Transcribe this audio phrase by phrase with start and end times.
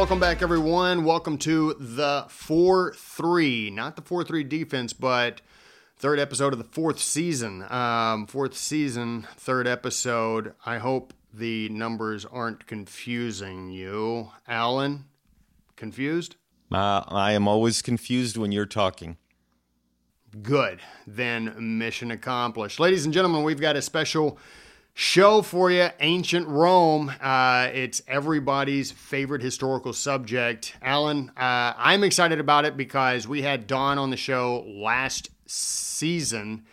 [0.00, 1.04] Welcome back, everyone.
[1.04, 5.42] Welcome to the 4 3, not the 4 3 defense, but
[5.98, 7.70] third episode of the fourth season.
[7.70, 10.54] Um, fourth season, third episode.
[10.64, 14.30] I hope the numbers aren't confusing you.
[14.48, 15.04] Alan,
[15.76, 16.36] confused?
[16.72, 19.18] Uh, I am always confused when you're talking.
[20.40, 20.80] Good.
[21.06, 22.80] Then mission accomplished.
[22.80, 24.38] Ladies and gentlemen, we've got a special
[25.00, 27.10] show for you ancient rome.
[27.22, 30.76] Uh, it's everybody's favorite historical subject.
[30.82, 36.64] Alan uh, i'm excited about it because we had don on the show last season.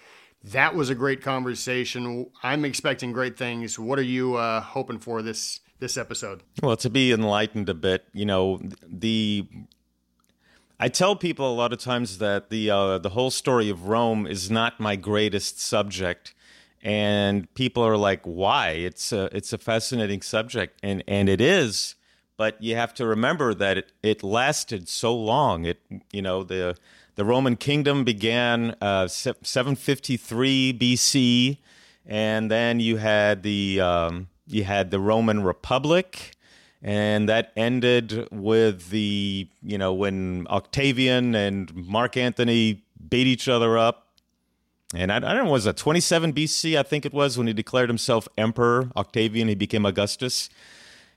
[0.43, 2.29] That was a great conversation.
[2.43, 3.79] I'm expecting great things.
[3.79, 6.43] What are you uh, hoping for this this episode?
[6.61, 9.47] Well to be enlightened a bit you know the
[10.81, 14.27] I tell people a lot of times that the uh, the whole story of Rome
[14.27, 16.35] is not my greatest subject,
[16.81, 21.95] and people are like, "Why?" It's a it's a fascinating subject, and and it is.
[22.37, 25.65] But you have to remember that it, it lasted so long.
[25.65, 26.77] It you know the
[27.15, 31.57] the Roman kingdom began uh, 753 BC,
[32.05, 36.35] and then you had the um, you had the Roman Republic,
[36.81, 43.77] and that ended with the you know when Octavian and Mark Antony beat each other
[43.77, 44.06] up
[44.95, 46.77] and I, I, don't know, was it 27 BC?
[46.77, 48.89] I think it was when he declared himself emperor.
[48.95, 50.49] Octavian, he became Augustus.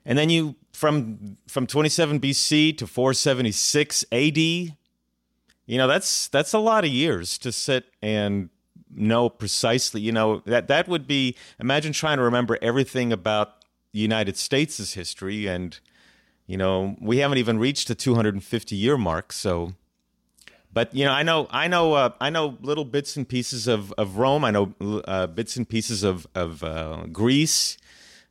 [0.04, 4.38] And then you from from 27 BC to 476 AD.
[4.38, 8.48] You know, that's that's a lot of years to sit and
[8.90, 10.00] know precisely.
[10.00, 11.36] You know that that would be.
[11.60, 15.78] Imagine trying to remember everything about the United States' history, and
[16.46, 19.32] you know we haven't even reached the 250 year mark.
[19.32, 19.74] So
[20.72, 23.92] but you know, I know, I know, uh, I know little bits and pieces of,
[23.98, 24.44] of Rome.
[24.44, 27.76] I know uh, bits and pieces of of uh, Greece.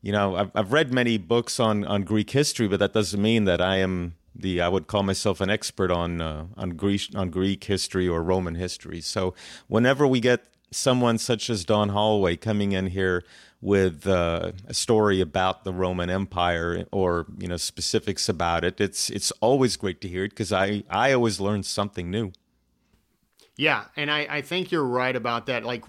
[0.02, 3.44] You know, I've, I've read many books on, on Greek history, but that doesn't mean
[3.46, 7.30] that I am the I would call myself an expert on uh, on Greek on
[7.30, 9.02] Greek history or Roman history.
[9.02, 9.34] So
[9.68, 13.24] whenever we get someone such as Don Hollway coming in here
[13.62, 18.80] with uh, a story about the Roman Empire or you know specifics about it.
[18.80, 22.32] It's it's always great to hear it because I I always learn something new.
[23.56, 25.64] Yeah, and I I think you're right about that.
[25.66, 25.84] Like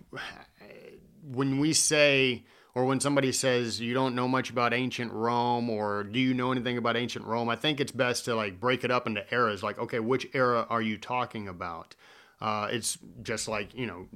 [1.22, 2.44] when we say
[2.74, 6.50] or when somebody says you don't know much about ancient Rome or do you know
[6.50, 9.62] anything about ancient Rome, I think it's best to like break it up into eras.
[9.62, 11.94] Like okay, which era are you talking about?
[12.40, 14.08] Uh, it's just like you know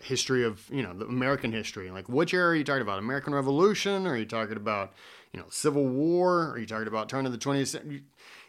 [0.00, 1.90] history of you know the American history.
[1.90, 2.98] Like which era are you talking about?
[2.98, 4.06] American Revolution?
[4.06, 4.92] Are you talking about
[5.32, 6.50] you know Civil War?
[6.50, 8.02] Are you talking about turn of the 20th century?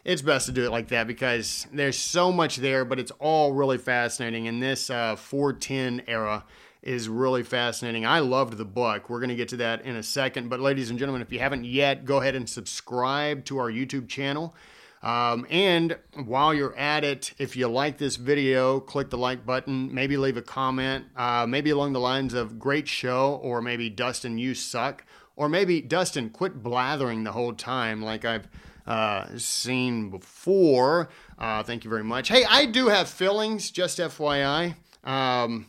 [0.04, 3.52] It's best to do it like that because there's so much there, but it's all
[3.52, 4.48] really fascinating.
[4.48, 6.44] And this uh, 410 era
[6.82, 8.04] is really fascinating.
[8.04, 9.08] I loved the book.
[9.08, 10.50] We're going to get to that in a second.
[10.50, 14.08] But, ladies and gentlemen, if you haven't yet, go ahead and subscribe to our YouTube
[14.08, 14.56] channel.
[15.02, 19.92] Um, and while you're at it, if you like this video, click the like button,
[19.92, 24.38] maybe leave a comment, uh, maybe along the lines of great show, or maybe Dustin,
[24.38, 25.04] you suck,
[25.34, 28.48] or maybe Dustin, quit blathering the whole time like I've
[28.86, 31.08] uh, seen before.
[31.36, 32.28] Uh, thank you very much.
[32.28, 34.76] Hey, I do have fillings, just FYI.
[35.02, 35.66] Um,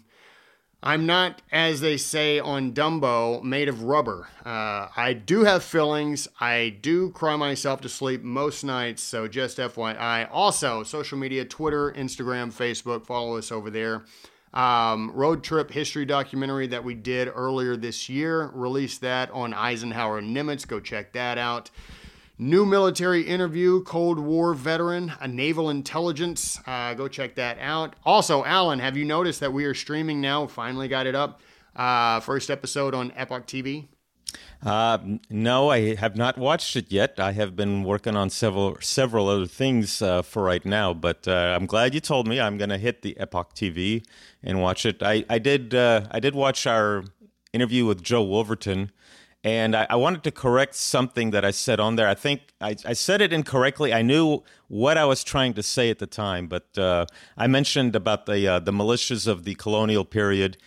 [0.85, 4.27] I'm not, as they say on Dumbo, made of rubber.
[4.45, 6.27] Uh, I do have fillings.
[6.41, 10.27] I do cry myself to sleep most nights, so just FYI.
[10.29, 14.03] Also, social media Twitter, Instagram, Facebook, follow us over there.
[14.53, 20.21] Um, road trip history documentary that we did earlier this year, released that on Eisenhower
[20.21, 20.67] Nimitz.
[20.67, 21.71] Go check that out.
[22.43, 26.59] New military interview, Cold War veteran, a naval intelligence.
[26.67, 27.95] Uh, go check that out.
[28.03, 30.45] Also, Alan, have you noticed that we are streaming now?
[30.47, 31.39] Finally got it up.
[31.73, 33.87] Uh, first episode on Epoch TV.
[34.61, 34.97] Uh,
[35.29, 37.17] no, I have not watched it yet.
[37.17, 41.55] I have been working on several several other things uh, for right now, but uh,
[41.57, 42.41] I'm glad you told me.
[42.41, 44.03] I'm going to hit the Epoch TV
[44.43, 45.01] and watch it.
[45.01, 47.05] I I did uh, I did watch our
[47.53, 48.91] interview with Joe Wolverton
[49.43, 52.07] and I, I, wanted to correct something that I said on there.
[52.07, 53.93] I think I, I, said it incorrectly.
[53.93, 57.05] I knew what I was trying to say at the time, but uh,
[57.37, 60.57] I mentioned about the uh, the militias of the colonial period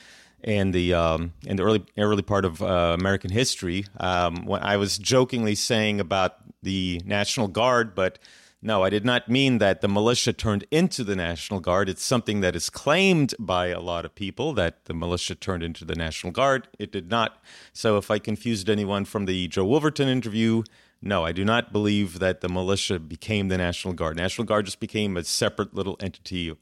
[0.44, 3.86] and the um, in the early early part of uh, American history.
[3.98, 8.18] Um, when I was jokingly saying about the National Guard, but
[8.66, 11.88] no, I did not mean that the militia turned into the National Guard.
[11.88, 15.84] It's something that is claimed by a lot of people that the militia turned into
[15.84, 16.66] the National Guard.
[16.78, 17.40] It did not.
[17.72, 20.64] So if I confused anyone from the Joe Wolverton interview,
[21.00, 24.16] no, I do not believe that the militia became the National Guard.
[24.16, 26.52] National Guard just became a separate little entity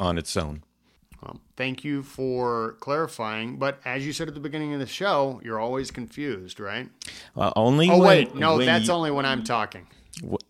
[0.00, 0.62] on its own.
[1.22, 3.58] Well, thank you for clarifying.
[3.58, 6.88] But as you said at the beginning of the show, you're always confused, right?
[7.36, 7.90] Uh, only.
[7.90, 9.86] Oh when- wait, no, when that's you- only when I'm talking.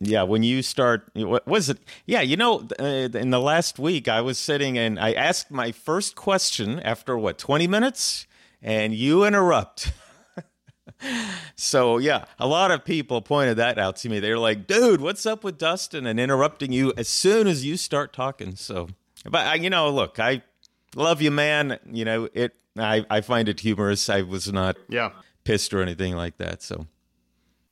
[0.01, 1.79] Yeah, when you start, what was it?
[2.07, 5.71] Yeah, you know, uh, in the last week, I was sitting and I asked my
[5.73, 8.27] first question after what, 20 minutes?
[8.63, 9.93] And you interrupt.
[11.57, 14.21] so, yeah, a lot of people pointed that out to me.
[14.21, 18.13] They're like, dude, what's up with Dustin and interrupting you as soon as you start
[18.13, 18.57] talking?
[18.57, 18.89] So,
[19.29, 20.43] but, you know, look, I
[20.95, 21.79] love you, man.
[21.91, 24.09] You know, it, I, I find it humorous.
[24.11, 25.11] I was not Yeah.
[25.45, 26.63] pissed or anything like that.
[26.63, 26.87] So,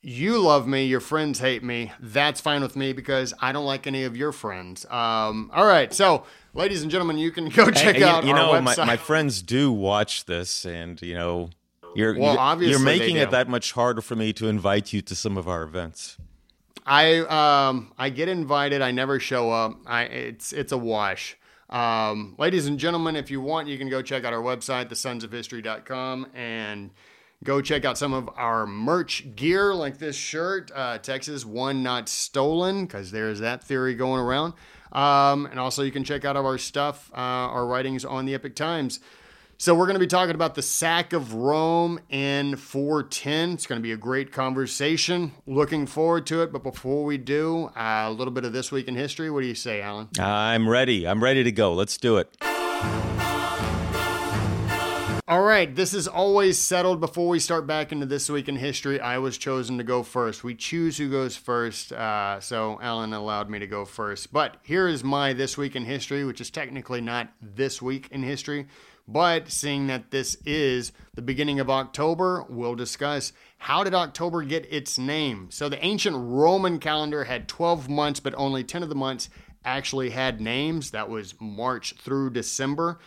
[0.01, 1.93] You love me, your friends hate me.
[1.99, 4.85] That's fine with me because I don't like any of your friends.
[4.87, 6.25] Um, all right, so
[6.55, 8.97] ladies and gentlemen, you can go check And you- out you, our know, my, my
[8.97, 11.51] friends do watch this, and you know,
[11.97, 15.03] you're Well, you're, obviously you're making it that much harder for me to invite you
[15.03, 16.17] to some of our events.
[16.87, 18.81] I um I get invited.
[18.83, 19.79] I never show up.
[19.85, 21.37] I it's it's a wash.
[21.71, 26.29] Um, ladies and gentlemen, if you want, you can go check out our website, thesonsofhistory.com,
[26.35, 26.91] and
[27.45, 32.09] go check out some of our merch gear, like this shirt, uh, Texas One Not
[32.09, 34.55] Stolen, because there's that theory going around.
[34.93, 38.55] Um, and also, you can check out our stuff, uh, our writings on the Epoch
[38.55, 39.01] Times.
[39.61, 43.55] So we're going to be talking about the sack of Rome in 410.
[43.55, 45.33] It's going to be a great conversation.
[45.49, 46.53] Looking forward to it.
[46.53, 49.33] But before we do, uh, a little bit of this week in history.
[49.33, 50.11] What do you say, Alan?
[50.17, 51.09] I'm ready.
[51.09, 51.75] I'm ready to go.
[51.75, 52.37] Let's do it.
[55.29, 58.99] All right, this is always settled before we start back into this week in history.
[58.99, 60.43] I was chosen to go first.
[60.43, 64.33] We choose who goes first, uh, so Alan allowed me to go first.
[64.33, 68.23] But here is my this week in history, which is technically not this week in
[68.23, 68.69] history,
[69.07, 74.73] but seeing that this is the beginning of October, we'll discuss how did October get
[74.73, 75.49] its name.
[75.51, 79.29] So the ancient Roman calendar had 12 months, but only 10 of the months
[79.63, 80.93] actually had names.
[80.93, 82.99] That was March through December.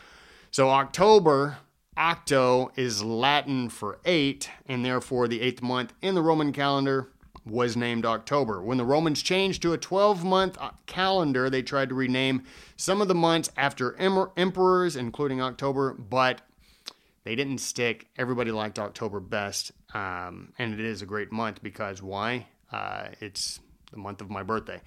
[0.51, 1.57] So October,
[1.97, 7.09] octo is Latin for eight, and therefore the eighth month in the Roman calendar
[7.45, 8.61] was named October.
[8.61, 12.43] When the Romans changed to a 12 month calendar, they tried to rename
[12.77, 16.41] some of the months after em- emperors, including October, but
[17.23, 18.07] they didn't stick.
[18.17, 22.47] Everybody liked October best, um, and it is a great month because why?
[22.71, 23.59] Uh, it's
[23.91, 24.81] the month of my birthday.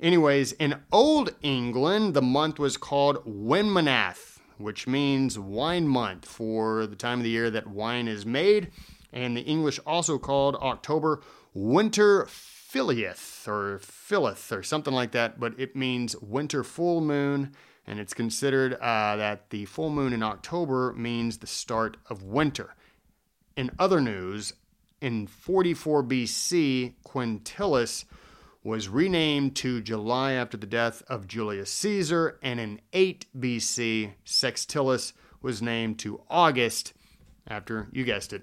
[0.00, 6.96] Anyways, in Old England, the month was called Winmanath, which means wine month for the
[6.96, 8.70] time of the year that wine is made.
[9.12, 11.22] And the English also called October
[11.54, 17.54] Winter Filieth or Philith or something like that, but it means winter full moon.
[17.86, 22.74] And it's considered uh, that the full moon in October means the start of winter.
[23.56, 24.52] In other news,
[25.00, 28.04] in 44 BC, Quintilis
[28.68, 35.14] was renamed to July after the death of Julius Caesar, and in 8 BC, Sextilis
[35.40, 36.92] was named to August
[37.46, 38.42] after, you guessed it,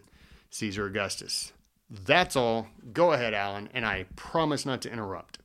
[0.50, 1.54] Caesar Augustus.
[1.90, 2.68] That's all.
[2.92, 5.38] Go ahead, Alan, and I promise not to interrupt.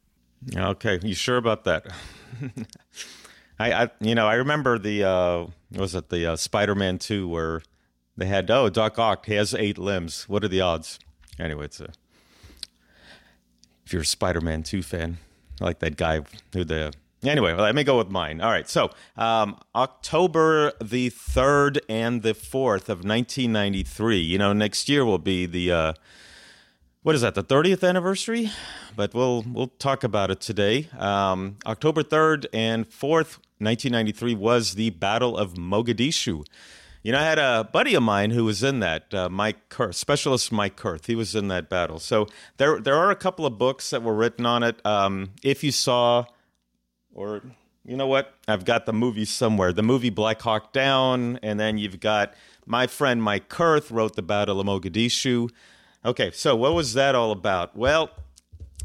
[0.57, 1.87] Okay, you sure about that?
[3.59, 7.61] I, I, you know, I remember the uh, was it the uh, Spider-Man two where
[8.17, 10.27] they had oh Doc Ock he has eight limbs.
[10.31, 10.99] What are the odds?
[11.39, 11.91] Anyway, it's a
[13.91, 15.19] if you're a Spider-Man two fan,
[15.61, 16.21] I like that guy
[16.53, 16.93] who the
[17.25, 17.55] anyway.
[17.55, 18.41] Let me go with mine.
[18.41, 24.19] All right, so um, October the third and the fourth of 1993.
[24.19, 25.93] You know, next year will be the uh,
[27.03, 28.53] what is that the 30th anniversary
[28.95, 34.91] but we'll we'll talk about it today um, october 3rd and 4th 1993 was the
[34.91, 36.45] battle of mogadishu
[37.03, 39.95] you know i had a buddy of mine who was in that uh, mike kurth
[39.95, 41.99] specialist mike kurth he was in that battle.
[41.99, 42.27] So
[42.57, 44.85] there there are a couple of books that were written on it.
[44.87, 46.25] Um, if you saw
[47.13, 47.43] or
[47.85, 48.35] you know what?
[48.47, 49.73] I've got the movie somewhere.
[49.73, 52.35] The movie black hawk down and then you've got
[52.67, 55.51] my friend mike kurth wrote the battle of mogadishu.
[56.05, 57.77] Okay, so what was that all about?
[57.77, 58.11] Well,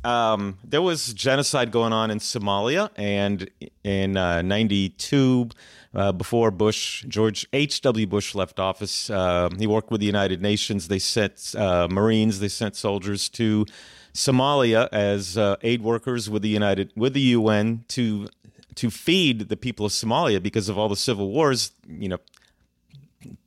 [0.03, 3.49] um, there was genocide going on in Somalia, and
[3.83, 5.49] in uh, '92,
[5.95, 8.05] uh, before Bush, George H.W.
[8.07, 10.89] Bush left office, uh, he worked with the United Nations.
[10.89, 13.65] They sent uh, Marines, they sent soldiers to
[14.13, 18.27] Somalia as uh, aid workers with the United with the UN to
[18.75, 21.71] to feed the people of Somalia because of all the civil wars.
[21.87, 22.17] You know,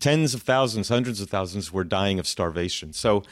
[0.01, 2.93] tens of thousands, hundreds of thousands were dying of starvation.
[2.93, 3.23] So.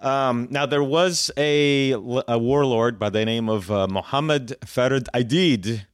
[0.00, 5.87] Um, now there was a, a, warlord by the name of uh, Mohammed Farrah Aidid.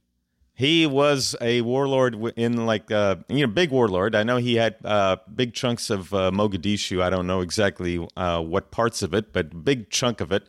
[0.55, 4.15] He was a warlord in like uh, you know big warlord.
[4.15, 7.01] I know he had uh, big chunks of uh, Mogadishu.
[7.01, 10.47] I don't know exactly uh, what parts of it, but big chunk of it.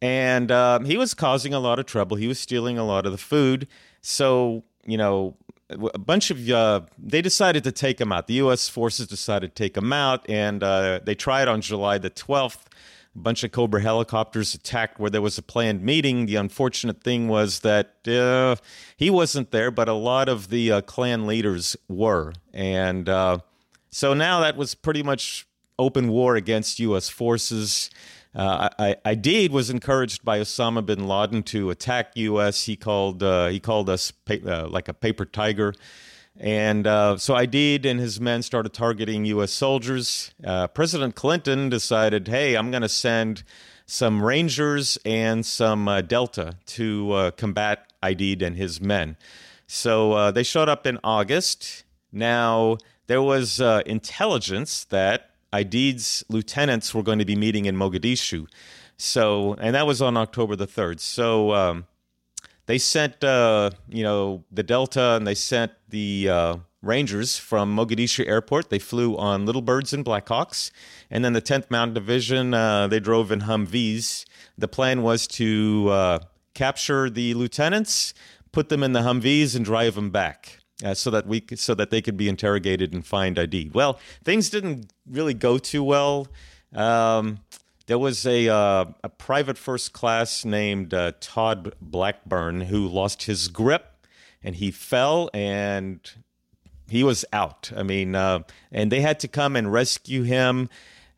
[0.00, 2.16] And um, he was causing a lot of trouble.
[2.16, 3.68] He was stealing a lot of the food.
[4.00, 5.36] So you know
[5.70, 8.28] a bunch of uh, they decided to take him out.
[8.28, 8.68] The U.S.
[8.68, 12.64] forces decided to take him out, and uh, they tried on July the 12th.
[13.16, 16.26] A bunch of Cobra helicopters attacked where there was a planned meeting.
[16.26, 18.56] The unfortunate thing was that uh,
[18.98, 23.38] he wasn't there, but a lot of the uh, clan leaders were, and uh,
[23.90, 25.46] so now that was pretty much
[25.78, 27.08] open war against U.S.
[27.08, 27.88] forces.
[28.34, 32.64] Uh, I, Aidid was encouraged by Osama bin Laden to attack U.S.
[32.64, 35.72] He called uh, he called us pa- uh, like a paper tiger,
[36.38, 39.52] and uh, so Aidid and his men started targeting U.S.
[39.52, 40.32] soldiers.
[40.44, 43.42] Uh, President Clinton decided, hey, I'm going to send
[43.86, 49.16] some Rangers and some uh, Delta to combat Aidid and his men.
[49.66, 51.84] So they showed up in August.
[52.12, 58.46] Now there was intelligence that Aidid's lieutenants were going to be meeting in Mogadishu.
[58.98, 61.00] So, and that was on October the 3rd.
[61.00, 61.86] So, um,
[62.66, 68.26] they sent, uh, you know, the Delta and they sent the uh, Rangers from Mogadishu
[68.26, 68.70] Airport.
[68.70, 70.70] They flew on Little Birds and Blackhawks.
[71.10, 74.24] And then the 10th Mountain Division, uh, they drove in Humvees.
[74.58, 76.18] The plan was to uh,
[76.54, 78.14] capture the lieutenants,
[78.52, 81.90] put them in the Humvees, and drive them back uh, so that we so that
[81.90, 83.74] they could be interrogated and Aidid.
[83.74, 86.28] Well, things didn't really go too well.
[86.74, 87.38] Um,
[87.86, 93.48] there was a uh, a private first class named uh, Todd Blackburn who lost his
[93.48, 94.06] grip
[94.42, 96.00] and he fell and
[96.88, 97.72] he was out.
[97.76, 98.40] I mean, uh,
[98.70, 100.68] and they had to come and rescue him.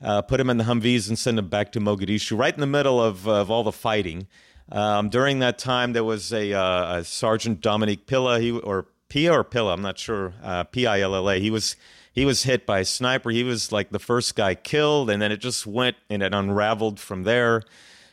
[0.01, 2.67] Uh, put him in the Humvees and send him back to Mogadishu, right in the
[2.69, 4.29] middle of, of all the fighting.
[4.71, 9.33] Um, during that time, there was a, uh, a Sergeant Dominick Pilla, he or Pia
[9.33, 10.35] or Pilla, I'm not sure.
[10.43, 11.41] Uh, P I L L A.
[11.41, 11.75] He was
[12.19, 13.31] he was hit by a sniper.
[13.31, 16.99] He was like the first guy killed, and then it just went and it unraveled
[16.99, 17.63] from there.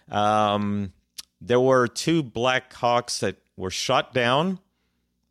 [0.09, 0.93] Um,
[1.41, 4.59] there were two Black Hawks that were shot down,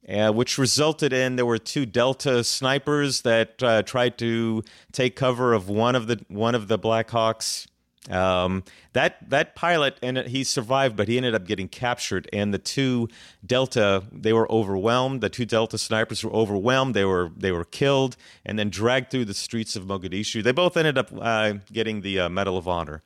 [0.08, 5.52] uh, which resulted in there were two Delta snipers that uh, tried to take cover
[5.52, 7.68] of one of the one of the Black Hawks.
[8.10, 12.28] Um, that that pilot and he survived, but he ended up getting captured.
[12.32, 13.08] And the two
[13.44, 15.20] Delta they were overwhelmed.
[15.20, 16.94] The two Delta snipers were overwhelmed.
[16.94, 20.42] They were they were killed and then dragged through the streets of Mogadishu.
[20.42, 23.02] They both ended up uh, getting the uh, Medal of Honor.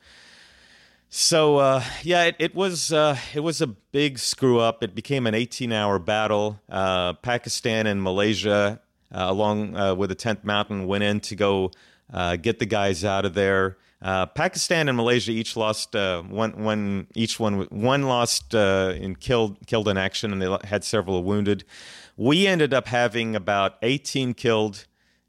[1.11, 4.83] So uh, yeah, it, it was uh, it was a big screw up.
[4.83, 6.61] It became an 18 hour battle.
[6.69, 8.81] Uh, Pakistan and Malaysia,
[9.13, 11.71] uh, along with the 10th Mountain, went in to go
[12.43, 13.77] get the guys out of there.
[14.01, 19.19] Uh, Pakistan and Malaysia each lost uh, one, one, each one, one lost uh, and
[19.19, 21.65] killed, killed in action, and they had several wounded.
[22.17, 24.87] We ended up having about 18 killed,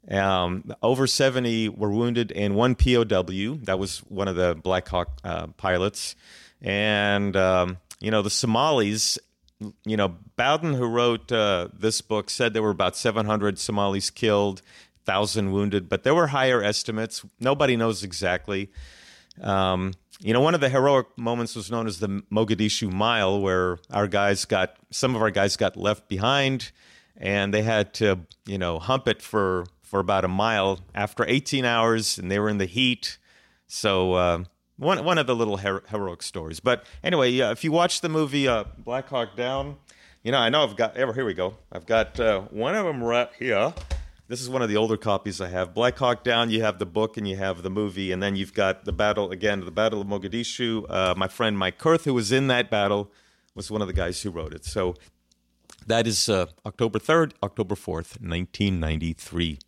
[0.08, 3.58] um, over 70 were wounded, and one POW.
[3.64, 6.14] That was one of the Black Hawk uh, pilots.
[6.62, 9.18] And, um, you know, the Somalis,
[9.84, 14.62] you know, Bowden, who wrote uh, this book, said there were about 700 Somalis killed
[15.10, 17.24] thousand wounded, but there were higher estimates.
[17.40, 18.70] Nobody knows exactly.
[19.42, 23.78] Um, you know, one of the heroic moments was known as the Mogadishu Mile, where
[23.90, 26.70] our guys got some of our guys got left behind,
[27.16, 31.64] and they had to, you know, hump it for for about a mile after 18
[31.64, 33.18] hours, and they were in the heat.
[33.66, 34.44] So uh,
[34.76, 36.60] one one of the little her- heroic stories.
[36.60, 39.76] But anyway, uh, if you watch the movie uh, Black Hawk Down,
[40.22, 40.96] you know I know I've got.
[40.96, 41.56] Ever here we go.
[41.72, 43.74] I've got uh, one of them right here.
[44.30, 45.74] This is one of the older copies I have.
[45.74, 48.54] Black Hawk Down, you have the book and you have the movie, and then you've
[48.54, 50.86] got the battle again, the Battle of Mogadishu.
[50.88, 53.10] Uh, my friend Mike Kurth, who was in that battle,
[53.56, 54.64] was one of the guys who wrote it.
[54.64, 54.94] So
[55.84, 59.58] that is uh, October 3rd, October 4th, 1993.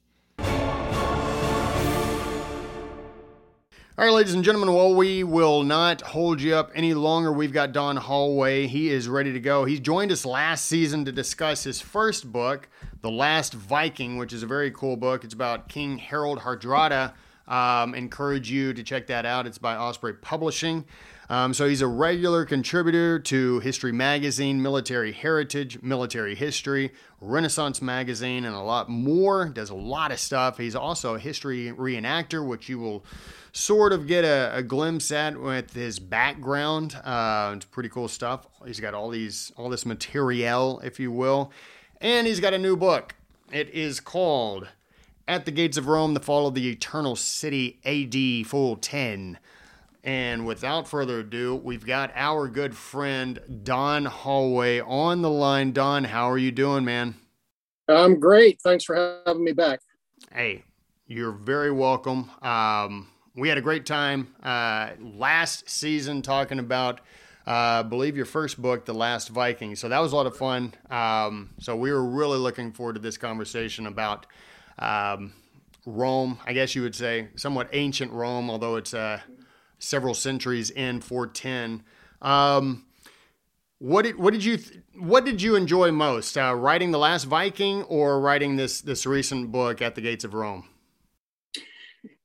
[3.99, 7.33] All right, ladies and gentlemen, well, we will not hold you up any longer.
[7.33, 8.69] We've got Don Hollway.
[8.69, 9.64] He is ready to go.
[9.64, 12.69] He joined us last season to discuss his first book,
[13.02, 15.25] The Last Viking, which is a very cool book.
[15.25, 17.12] It's about King Harald Hardrada.
[17.49, 19.47] Um, encourage you to check that out.
[19.47, 20.85] It's by Osprey Publishing.
[21.28, 28.44] Um, so he's a regular contributor to History Magazine, Military Heritage, Military History, Renaissance Magazine,
[28.44, 29.49] and a lot more.
[29.49, 30.59] Does a lot of stuff.
[30.59, 33.04] He's also a history reenactor, which you will
[33.52, 36.94] sort of get a, a glimpse at with his background.
[37.02, 38.47] Uh, it's pretty cool stuff.
[38.64, 41.52] He's got all these all this material, if you will,
[42.02, 43.14] and he's got a new book.
[43.50, 44.68] It is called
[45.26, 48.44] "At the Gates of Rome: The Fall of the Eternal City, A.D.
[48.44, 49.38] Full 10."
[50.04, 55.71] And without further ado, we've got our good friend Don Hollway on the line.
[55.71, 57.14] Don, how are you doing, man?
[57.88, 58.61] I'm great.
[58.61, 59.78] Thanks for having me back.
[60.32, 60.64] Hey,
[61.06, 62.30] you're very welcome.
[62.42, 67.00] Um, we had a great time uh, last season talking about
[67.46, 69.76] uh, believe your first book, The Last Viking.
[69.76, 70.75] So that was a lot of fun.
[70.90, 74.26] Um, so we were really looking forward to this conversation about
[74.78, 75.32] um,
[75.84, 76.38] Rome.
[76.46, 79.20] I guess you would say somewhat ancient Rome, although it's uh,
[79.78, 81.82] several centuries in 410.
[82.20, 82.84] Um,
[83.78, 87.25] what did what did you th- what did you enjoy most, uh, writing the Last
[87.25, 90.68] Viking or writing this this recent book at the Gates of Rome?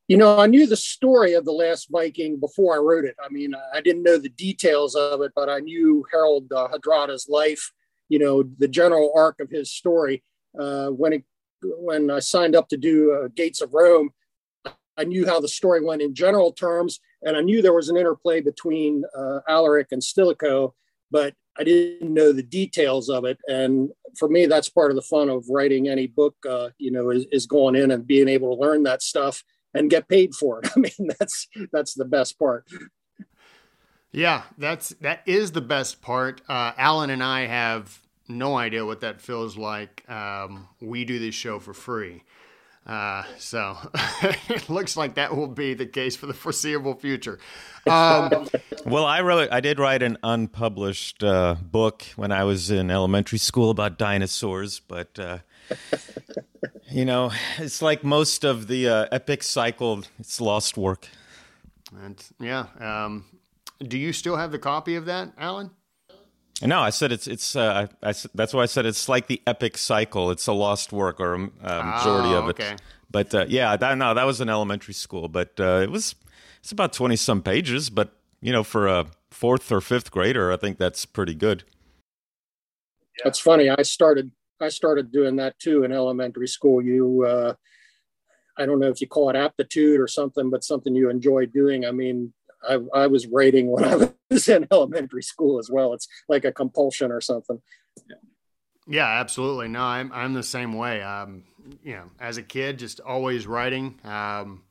[0.08, 3.16] You know, I knew the story of the Last Viking before I wrote it.
[3.24, 7.28] I mean, I didn't know the details of it, but I knew Harald uh, Hardrada's
[7.28, 7.74] life.
[8.08, 10.24] You know, the general arc of his story.
[10.58, 11.24] Uh, when it
[11.62, 14.12] when I signed up to do uh, Gates of Rome,
[14.96, 17.98] I knew how the story went in general terms, and I knew there was an
[17.98, 20.74] interplay between uh, Alaric and Stilicho,
[21.12, 23.40] but I didn't know the details of it.
[23.48, 26.36] And for me, that's part of the fun of writing any book.
[26.48, 29.44] Uh, you know, is, is going in and being able to learn that stuff
[29.74, 30.70] and get paid for it.
[30.76, 32.66] I mean, that's that's the best part.
[34.12, 36.42] Yeah, that's that is the best part.
[36.48, 40.10] Uh, Alan and I have no idea what that feels like.
[40.10, 42.24] Um, we do this show for free.
[42.88, 43.78] Uh, so
[44.50, 47.38] it looks like that will be the case for the foreseeable future.
[47.86, 48.48] Um,
[48.86, 53.40] well, I wrote, I did write an unpublished uh, book when I was in elementary
[53.40, 55.40] school about dinosaurs, but uh,
[56.92, 61.08] you know, it's like most of the uh, epic cycle; it's lost work.
[62.04, 63.26] And yeah, um,
[63.80, 65.72] do you still have the copy of that, Alan?
[66.62, 67.56] No, I said it's it's.
[67.56, 70.32] Uh, I, I, that's why I said it's like the epic cycle.
[70.32, 72.60] It's a lost work or a majority oh, of it.
[72.60, 72.76] Okay.
[73.10, 75.28] But uh, yeah, that, no, that was in elementary school.
[75.28, 76.16] But uh, it was
[76.60, 77.90] it's about twenty some pages.
[77.90, 81.64] But you know, for a fourth or fifth grader, I think that's pretty good.
[83.24, 83.70] That's funny.
[83.70, 86.82] I started I started doing that too in elementary school.
[86.82, 87.54] You, uh,
[88.58, 91.86] I don't know if you call it aptitude or something, but something you enjoy doing.
[91.86, 92.34] I mean,
[92.68, 95.94] I, I was writing when I was in elementary school as well.
[95.94, 97.62] It's like a compulsion or something.
[98.10, 98.16] Yeah,
[98.88, 99.68] yeah absolutely.
[99.68, 101.02] No, I'm, I'm the same way.
[101.02, 101.44] Um,
[101.84, 104.00] you know, as a kid, just always writing.
[104.04, 104.64] Um,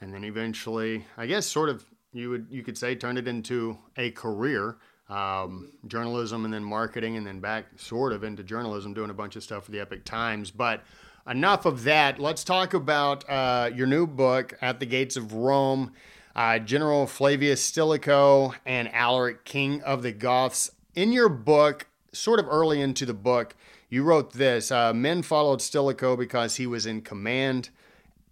[0.00, 3.78] and then eventually, I guess sort of you would, you could say turned it into
[3.96, 4.78] a career.
[5.10, 9.36] Um, journalism and then marketing and then back sort of into journalism, doing a bunch
[9.36, 10.50] of stuff for the Epoch Times.
[10.50, 10.84] But
[11.28, 12.18] enough of that.
[12.18, 15.92] Let's talk about uh, your new book, At the Gates of Rome
[16.34, 20.70] uh, General Flavius Stilicho and Alaric, King of the Goths.
[20.94, 23.54] In your book, sort of early into the book,
[23.88, 27.70] you wrote this uh, Men followed Stilicho because he was in command.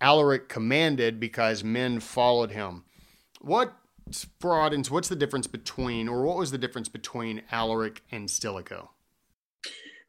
[0.00, 2.84] Alaric commanded because men followed him.
[3.40, 3.74] What,
[4.40, 8.90] for audience, what's the difference between, or what was the difference between Alaric and Stilicho?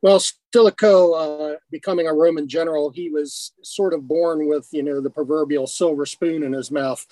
[0.01, 5.01] Well, Stilicho, uh, becoming a Roman general, he was sort of born with, you know,
[5.01, 7.05] the proverbial silver spoon in his mouth.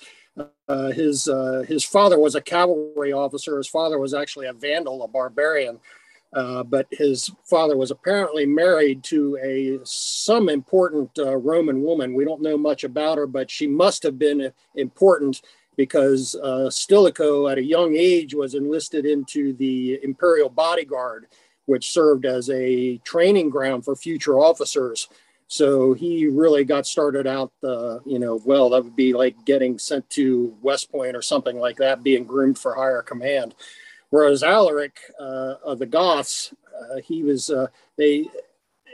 [0.68, 3.56] Uh, his uh, his father was a cavalry officer.
[3.56, 5.80] His father was actually a vandal, a barbarian.
[6.32, 12.12] Uh, but his father was apparently married to a some important uh, Roman woman.
[12.12, 15.40] We don't know much about her, but she must have been important
[15.78, 21.28] because uh, Stilicho, at a young age, was enlisted into the imperial bodyguard,
[21.66, 25.08] which served as a training ground for future officers.
[25.46, 29.78] So he really got started out, uh, you know, well, that would be like getting
[29.78, 33.54] sent to West Point or something like that, being groomed for higher command.
[34.10, 38.26] Whereas Alaric uh, of the Goths, uh, he was uh, they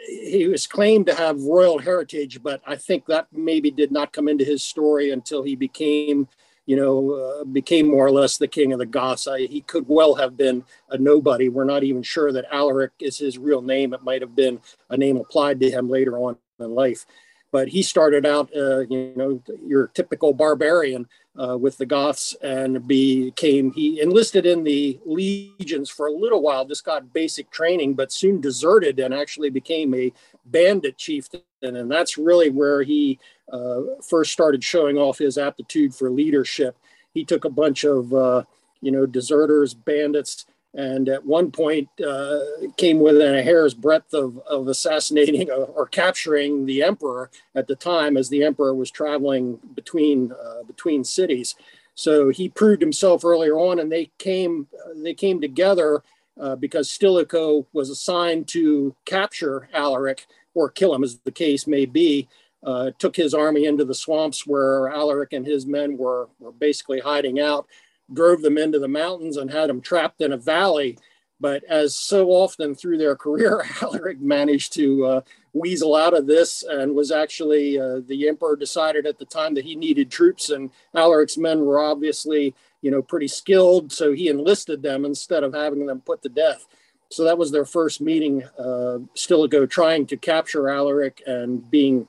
[0.06, 4.28] he was claimed to have royal heritage, but I think that maybe did not come
[4.28, 6.28] into his story until he became
[6.66, 9.26] you know, uh, became more or less the king of the Goths.
[9.26, 11.48] I, he could well have been a nobody.
[11.48, 13.92] We're not even sure that Alaric is his real name.
[13.92, 17.06] It might have been a name applied to him later on in life.
[17.50, 21.06] But he started out, uh, you know, your typical barbarian
[21.40, 26.64] uh, with the Goths and became, he enlisted in the legions for a little while,
[26.64, 30.12] just got basic training, but soon deserted and actually became a
[30.46, 31.42] bandit chieftain.
[31.62, 33.18] And that's really where he
[33.52, 36.76] uh, first started showing off his aptitude for leadership.
[37.12, 38.42] He took a bunch of, uh,
[38.80, 42.40] you know, deserters, bandits, and at one point uh,
[42.76, 48.16] came within a hair's breadth of, of assassinating or, capturing the emperor at the time
[48.16, 51.54] as the emperor was traveling between uh, between cities.
[51.94, 56.02] So he proved himself earlier on, and they came they came together
[56.40, 61.86] uh, because Stilicho was assigned to capture Alaric or kill him, as the case may
[61.86, 62.28] be.
[62.62, 66.98] Uh, took his army into the swamps where Alaric and his men were, were basically
[66.98, 67.66] hiding out
[68.12, 70.98] drove them into the mountains and had them trapped in a valley
[71.40, 75.20] But as so often through their career, Alaric managed to uh,
[75.52, 79.64] weasel out of this and was actually uh, the emperor decided at the time that
[79.64, 84.82] he needed troops, and Alaric's men were obviously you know pretty skilled, so he enlisted
[84.82, 86.66] them instead of having them put to death.
[87.10, 92.06] So that was their first meeting, uh, Stilicho trying to capture Alaric and being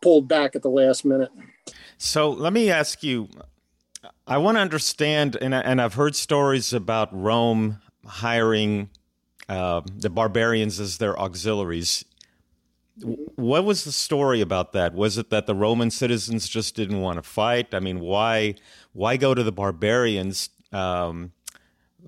[0.00, 1.30] pulled back at the last minute.
[1.98, 3.28] So let me ask you
[4.26, 8.88] I want to understand, and, and I've heard stories about Rome hiring
[9.48, 12.04] uh, the barbarians as their auxiliaries.
[13.36, 14.94] What was the story about that?
[14.94, 17.74] Was it that the Roman citizens just didn't want to fight?
[17.74, 18.54] I mean, why
[18.94, 21.32] why go to the barbarians um,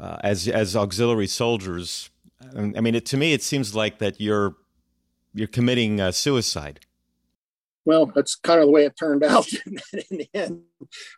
[0.00, 2.08] uh, as as auxiliary soldiers?
[2.56, 4.56] I mean, it, to me, it seems like that you're
[5.34, 6.80] you're committing uh, suicide
[7.86, 9.46] well, that's kind of the way it turned out
[10.10, 10.62] in the end.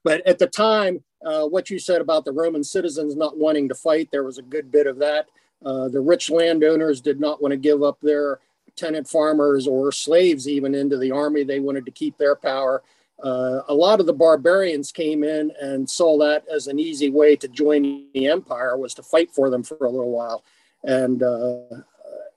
[0.04, 3.74] But at the time, uh, what you said about the Roman citizens not wanting to
[3.74, 5.26] fight, there was a good bit of that.
[5.64, 8.38] Uh, the rich landowners did not want to give up their
[8.76, 11.42] tenant farmers or slaves even into the army.
[11.42, 12.82] They wanted to keep their power.
[13.22, 17.34] Uh, a lot of the barbarians came in and saw that as an easy way
[17.34, 20.44] to join the empire was to fight for them for a little while.
[20.84, 21.60] And uh,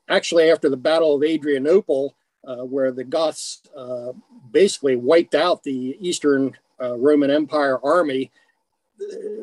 [0.10, 4.14] actually, after the Battle of Adrianople, uh, where the Goths uh,
[4.52, 8.32] basically wiped out the Eastern uh, Roman Empire army.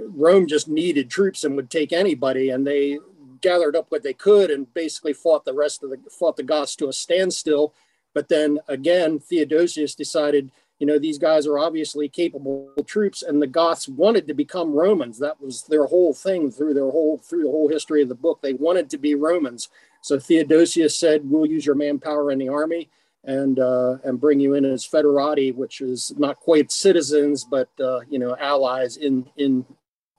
[0.09, 2.99] Rome just needed troops and would take anybody, and they
[3.41, 6.77] gathered up what they could and basically fought the rest of the fought the Goths
[6.77, 7.73] to a standstill.
[8.15, 13.47] But then again, Theodosius decided, you know, these guys are obviously capable troops, and the
[13.47, 15.19] Goths wanted to become Romans.
[15.19, 18.41] That was their whole thing through their whole through the whole history of the book.
[18.43, 19.69] They wanted to be Romans.
[20.03, 22.89] So Theodosius said, "We'll use your manpower in the army."
[23.25, 28.01] and uh, and bring you in as federati, which is not quite citizens, but uh,
[28.09, 29.65] you know allies in in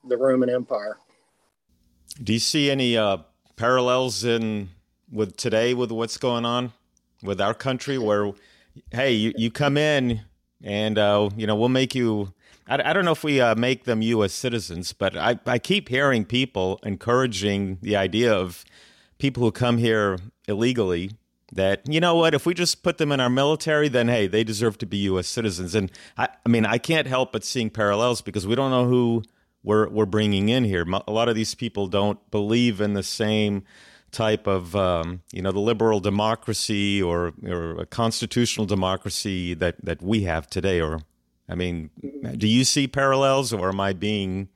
[0.06, 0.98] the Roman Empire.
[2.22, 3.18] Do you see any uh,
[3.56, 4.68] parallels in
[5.10, 6.72] with today with what's going on
[7.22, 8.32] with our country, where
[8.92, 10.20] hey, you, you come in
[10.62, 12.32] and uh, you know we'll make you.
[12.68, 14.32] I, I don't know if we uh, make them U.S.
[14.32, 18.64] citizens, but I, I keep hearing people encouraging the idea of
[19.18, 20.18] people who come here
[20.48, 21.12] illegally
[21.52, 24.44] that you know what if we just put them in our military then hey they
[24.44, 28.20] deserve to be us citizens and i, I mean i can't help but seeing parallels
[28.20, 29.22] because we don't know who
[29.62, 33.64] we're, we're bringing in here a lot of these people don't believe in the same
[34.10, 40.02] type of um, you know the liberal democracy or or a constitutional democracy that that
[40.02, 41.00] we have today or
[41.48, 41.90] i mean
[42.36, 44.48] do you see parallels or am i being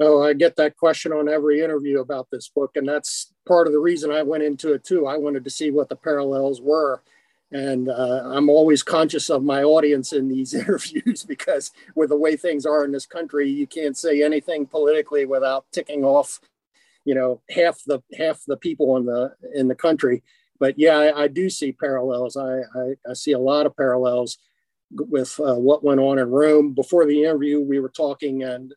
[0.00, 3.72] Oh, I get that question on every interview about this book, and that's part of
[3.72, 5.06] the reason I went into it too.
[5.06, 7.00] I wanted to see what the parallels were,
[7.52, 12.36] and uh, I'm always conscious of my audience in these interviews because with the way
[12.36, 16.40] things are in this country, you can't say anything politically without ticking off,
[17.04, 20.22] you know, half the half the people in the in the country.
[20.60, 22.36] But yeah, I, I do see parallels.
[22.36, 24.38] I, I, I see a lot of parallels
[24.90, 26.74] with uh, what went on in Rome.
[26.74, 28.72] Before the interview, we were talking, and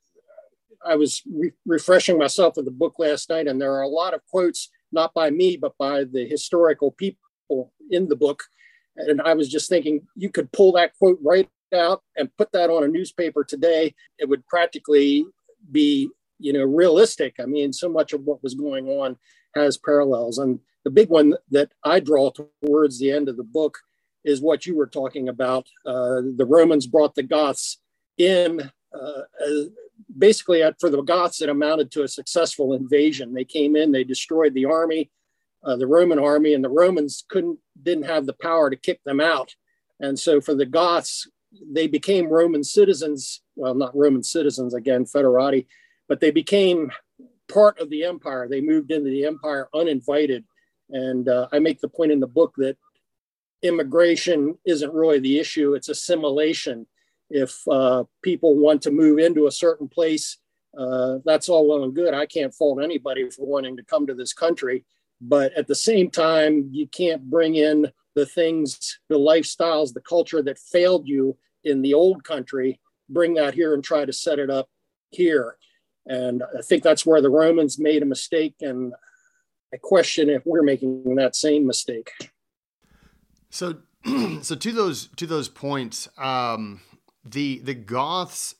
[0.86, 4.13] I was re- refreshing myself with the book last night, and there are a lot
[4.13, 8.44] of quotes, not by me, but by the historical people in the book.
[8.96, 12.70] And I was just thinking, you could pull that quote right out and put that
[12.70, 13.94] on a newspaper today.
[14.18, 15.26] It would practically
[15.72, 17.36] be, you know, realistic.
[17.39, 19.17] I mean, so much of what was going on
[19.56, 20.38] has parallels.
[20.38, 23.78] And the big one that I draw towards the end of the book
[24.23, 25.67] is what you were talking about.
[25.86, 27.80] Uh, the Romans brought the Goths
[28.17, 29.21] in uh,
[30.17, 33.34] basically for the Goths, it amounted to a successful invasion.
[33.34, 35.12] They came in, they destroyed the army,
[35.63, 39.19] uh, the Roman army, and the Romans couldn't didn't have the power to kick them
[39.19, 39.56] out.
[40.00, 41.28] And so for the Goths,
[41.71, 43.41] they became Roman citizens.
[43.56, 45.67] Well, not Roman citizens again, federati,
[46.08, 46.91] but they became
[47.52, 48.48] part of the empire.
[48.48, 50.46] They moved into the empire uninvited.
[50.89, 52.78] And uh, I make the point in the book that
[53.62, 56.88] immigration isn't really the issue; it's assimilation
[57.30, 60.38] if uh, people want to move into a certain place,
[60.78, 62.13] uh, that's all well and good.
[62.13, 64.86] I can't fault anybody for wanting to come to this country.
[65.20, 70.41] But at the same time, you can't bring in the things, the lifestyles, the culture
[70.43, 74.50] that failed you in the old country, bring that here and try to set it
[74.50, 74.70] up
[75.10, 75.58] here.
[76.08, 78.56] And I think that's where the Romans made a mistake.
[78.62, 78.93] And
[79.74, 82.12] I question if we're making that same mistake.
[83.50, 83.78] So,
[84.41, 86.82] so to those to those points, um,
[87.26, 88.56] the the Goths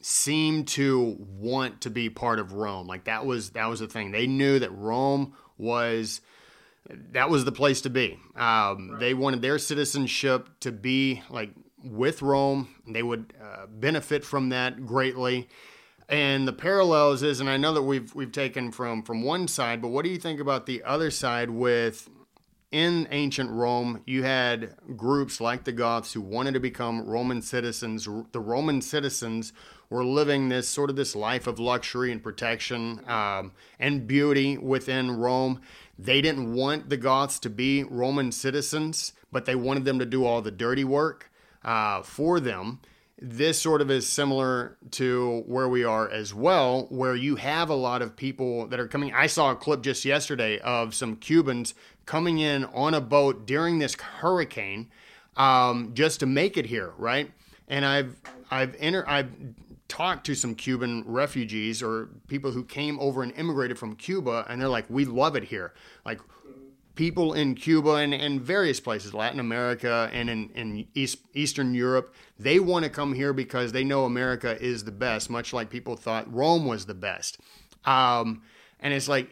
[0.00, 2.86] seem to want to be part of Rome.
[2.86, 4.10] Like that was that was the thing.
[4.10, 6.20] They knew that Rome was
[7.12, 8.18] that was the place to be.
[8.34, 9.00] Um, right.
[9.00, 11.50] They wanted their citizenship to be like
[11.84, 12.68] with Rome.
[12.86, 15.48] They would uh, benefit from that greatly.
[16.08, 19.82] And the parallels is, and I know that we've we've taken from from one side,
[19.82, 22.08] but what do you think about the other side with
[22.70, 28.06] in ancient Rome, you had groups like the Goths who wanted to become Roman citizens.
[28.32, 29.54] The Roman citizens
[29.88, 35.12] were living this sort of this life of luxury and protection um, and beauty within
[35.12, 35.62] Rome.
[35.98, 40.26] They didn't want the Goths to be Roman citizens, but they wanted them to do
[40.26, 41.30] all the dirty work
[41.64, 42.80] uh, for them.
[43.20, 47.74] This sort of is similar to where we are as well, where you have a
[47.74, 49.12] lot of people that are coming.
[49.12, 51.74] I saw a clip just yesterday of some Cubans
[52.06, 54.88] coming in on a boat during this hurricane
[55.36, 57.30] um, just to make it here, right?
[57.66, 58.16] And I've
[58.50, 59.30] I've inter- I've
[59.88, 64.60] talked to some Cuban refugees or people who came over and immigrated from Cuba, and
[64.60, 66.20] they're like, "We love it here." Like
[66.98, 72.12] people in Cuba and, and various places, Latin America and in, in East, Eastern Europe,
[72.40, 75.94] they want to come here because they know America is the best, much like people
[75.94, 77.38] thought Rome was the best.
[77.84, 78.42] Um,
[78.80, 79.30] and it's like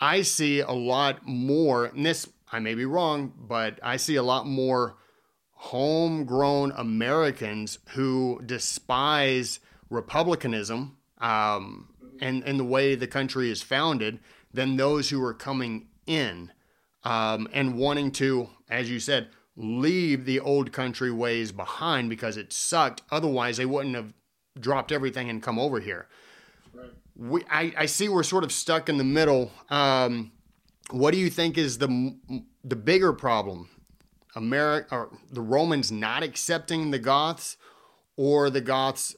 [0.00, 4.22] I see a lot more, and this, I may be wrong, but I see a
[4.22, 4.96] lot more
[5.50, 11.90] homegrown Americans who despise republicanism um,
[12.22, 14.18] and, and the way the country is founded
[14.54, 16.52] than those who are coming in
[17.06, 22.52] um, and wanting to, as you said, leave the old country ways behind because it
[22.52, 23.02] sucked.
[23.10, 24.12] Otherwise, they wouldn't have
[24.58, 26.08] dropped everything and come over here
[27.18, 29.50] we, I, I see we're sort of stuck in the middle.
[29.70, 30.32] Um,
[30.90, 32.16] what do you think is the
[32.64, 33.68] the bigger problem?
[34.34, 37.56] America or the Romans not accepting the Goths,
[38.16, 39.16] or the Goths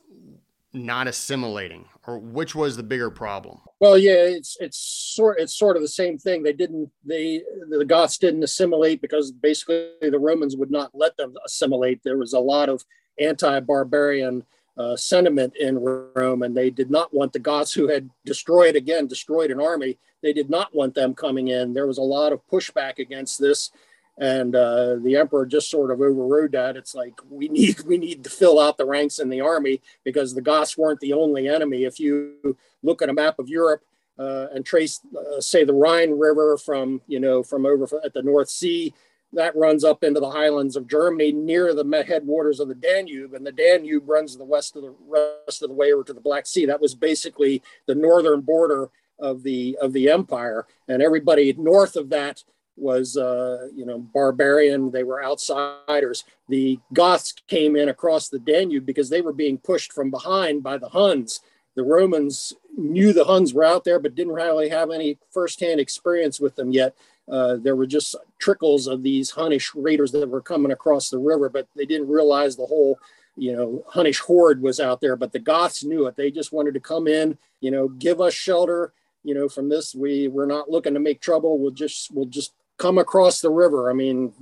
[0.72, 3.61] not assimilating, or which was the bigger problem?
[3.80, 6.42] Well, yeah, it's it's sort it's sort of the same thing.
[6.42, 11.34] They didn't they the Goths didn't assimilate because basically the Romans would not let them
[11.46, 12.02] assimilate.
[12.02, 12.84] There was a lot of
[13.20, 14.44] anti-barbarian
[14.76, 19.06] uh, sentiment in Rome, and they did not want the Goths who had destroyed again,
[19.06, 19.98] destroyed an army.
[20.22, 21.72] They did not want them coming in.
[21.72, 23.70] There was a lot of pushback against this,
[24.18, 26.76] and uh, the emperor just sort of overrode that.
[26.76, 30.35] It's like we need we need to fill out the ranks in the army because
[30.35, 31.85] the Goths weren't the only enemy.
[31.85, 33.83] If you look at a map of Europe.
[34.20, 38.22] Uh, and trace, uh, say, the Rhine River from, you know, from over at the
[38.24, 38.92] North Sea
[39.33, 43.46] that runs up into the highlands of Germany near the headwaters of the Danube, and
[43.46, 46.46] the Danube runs the west of the rest of the way over to the Black
[46.46, 46.66] Sea.
[46.66, 52.09] That was basically the northern border of the of the empire, and everybody north of
[52.11, 52.44] that
[52.78, 54.90] was uh, you know barbarian.
[54.90, 56.24] They were outsiders.
[56.48, 60.78] The Goths came in across the Danube because they were being pushed from behind by
[60.78, 61.40] the Huns.
[61.74, 66.40] The Romans knew the Huns were out there, but didn't really have any firsthand experience
[66.40, 66.94] with them yet.
[67.30, 71.48] Uh, there were just trickles of these Hunnish raiders that were coming across the river,
[71.48, 72.98] but they didn't realize the whole,
[73.36, 75.14] you know, Hunnish horde was out there.
[75.14, 76.16] But the Goths knew it.
[76.16, 78.92] They just wanted to come in, you know, give us shelter.
[79.24, 81.58] You know, from this, we we're not looking to make trouble.
[81.58, 83.90] We'll just we'll just come across the river.
[83.90, 84.32] I mean,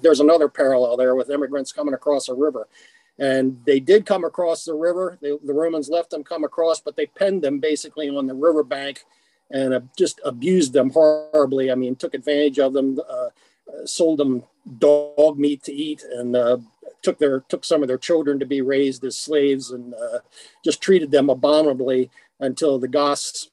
[0.00, 2.66] there's another parallel there with immigrants coming across a river.
[3.18, 5.18] And they did come across the river.
[5.20, 9.04] They, the Romans left them come across, but they penned them basically on the riverbank
[9.50, 11.70] and just abused them horribly.
[11.70, 13.28] I mean, took advantage of them, uh,
[13.84, 14.42] sold them
[14.78, 16.58] dog meat to eat, and uh,
[17.02, 20.18] took their took some of their children to be raised as slaves, and uh,
[20.64, 23.50] just treated them abominably until the Goths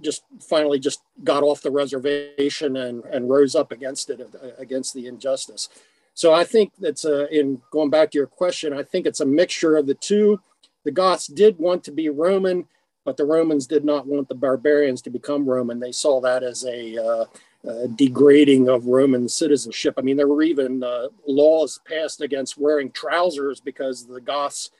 [0.00, 4.20] just finally just got off the reservation and, and rose up against it
[4.58, 5.68] against the injustice.
[6.14, 8.72] So I think that's uh, in going back to your question.
[8.72, 10.40] I think it's a mixture of the two.
[10.84, 12.66] The Goths did want to be Roman
[13.04, 15.80] but the Romans did not want the barbarians to become Roman.
[15.80, 17.24] They saw that as a uh,
[17.68, 19.94] uh, degrading of Roman citizenship.
[19.98, 24.70] I mean, there were even uh, laws passed against wearing trousers because the Goths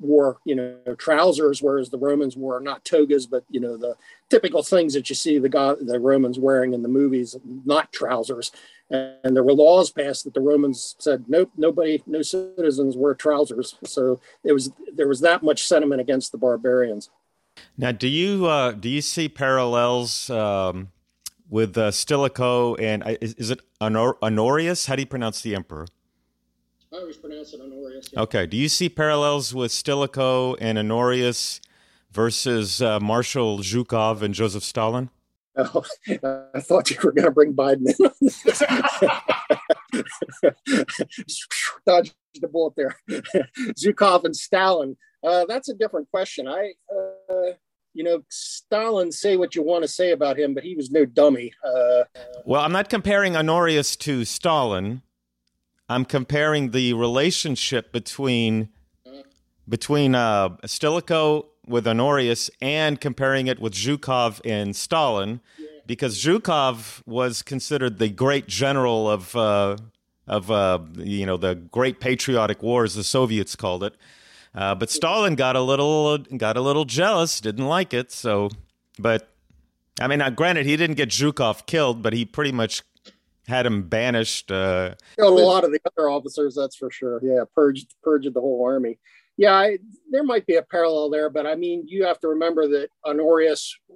[0.00, 3.96] wore, you know, trousers, whereas the Romans wore not togas, but you know, the
[4.30, 8.50] typical things that you see the God, the Romans wearing in the movies, not trousers.
[8.90, 13.76] And there were laws passed that the Romans said, nope, nobody, no citizens wear trousers.
[13.84, 17.08] So it was there was that much sentiment against the barbarians.
[17.76, 20.90] Now, do you uh, do you see parallels um,
[21.48, 24.86] with uh, Stilicho and uh, is, is, it Honor- Honorius?
[24.86, 25.86] How do you pronounce the emperor?
[26.92, 28.10] I always pronounce it Honorius.
[28.12, 28.20] Yeah.
[28.20, 28.46] Okay.
[28.46, 31.60] Do you see parallels with Stilicho and Honorius
[32.10, 35.08] versus uh, Marshal Zhukov and Joseph Stalin?
[35.56, 35.84] Oh,
[36.54, 37.94] I thought you were going to bring Biden in.
[41.86, 42.96] Dodged the bullet there.
[43.78, 44.96] Zhukov and Stalin.
[45.24, 46.46] Uh, that's a different question.
[46.46, 47.52] I, uh,
[47.94, 51.04] you know, Stalin, say what you want to say about him, but he was no
[51.04, 51.52] dummy.
[51.64, 52.04] Uh,
[52.44, 55.02] well, I'm not comparing Honorius to Stalin.
[55.92, 58.70] I'm comparing the relationship between
[59.68, 65.40] between uh, Stilicho with Honorius and comparing it with Zhukov and Stalin,
[65.86, 69.76] because Zhukov was considered the great general of uh,
[70.26, 73.94] of uh, you know the Great Patriotic Wars, the Soviets called it.
[74.54, 78.10] Uh, but Stalin got a little got a little jealous, didn't like it.
[78.10, 78.48] So,
[78.98, 79.30] but
[80.00, 82.82] I mean, granted, he didn't get Zhukov killed, but he pretty much
[83.48, 84.50] had him banished.
[84.50, 87.20] Uh, Killed a lot of the other officers, that's for sure.
[87.22, 88.98] Yeah, purged purged the whole army.
[89.36, 89.78] Yeah, I,
[90.10, 93.74] there might be a parallel there, but I mean, you have to remember that Honorius,
[93.90, 93.94] uh,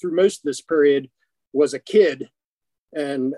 [0.00, 1.08] through most of this period,
[1.52, 2.28] was a kid
[2.92, 3.34] and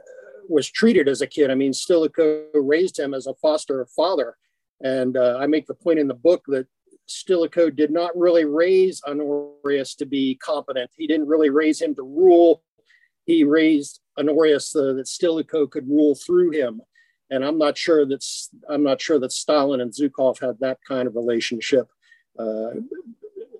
[0.48, 1.50] was treated as a kid.
[1.50, 4.36] I mean, Stilicho raised him as a foster father.
[4.82, 6.66] And uh, I make the point in the book that
[7.06, 10.90] Stilicho did not really raise Honorius to be competent.
[10.96, 12.62] He didn't really raise him to rule.
[13.26, 16.80] He raised Honorius so that Stilicho could rule through him.
[17.28, 18.24] And I'm not sure that
[18.68, 21.88] I'm not sure that Stalin and Zhukov had that kind of relationship.
[22.38, 22.70] Uh,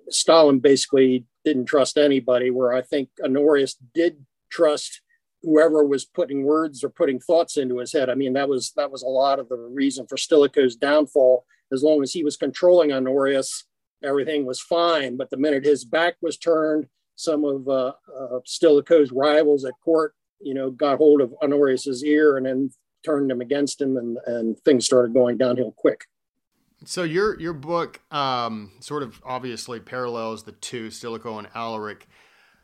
[0.09, 5.01] Stalin basically didn't trust anybody, where I think Honorius did trust
[5.43, 8.09] whoever was putting words or putting thoughts into his head.
[8.09, 11.45] I mean, that was that was a lot of the reason for Stilicho's downfall.
[11.71, 13.65] As long as he was controlling Honorius,
[14.01, 15.17] everything was fine.
[15.17, 20.13] But the minute his back was turned, some of uh, uh, Stilicho's rivals at court,
[20.39, 22.69] you know, got hold of Honorius's ear and then
[23.03, 26.05] turned him against him, and and things started going downhill quick.
[26.85, 32.07] So your your book um, sort of obviously parallels the two Stilicho and Alaric.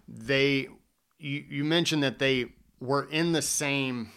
[0.08, 0.70] They
[1.18, 4.12] you, you mentioned that they were in the same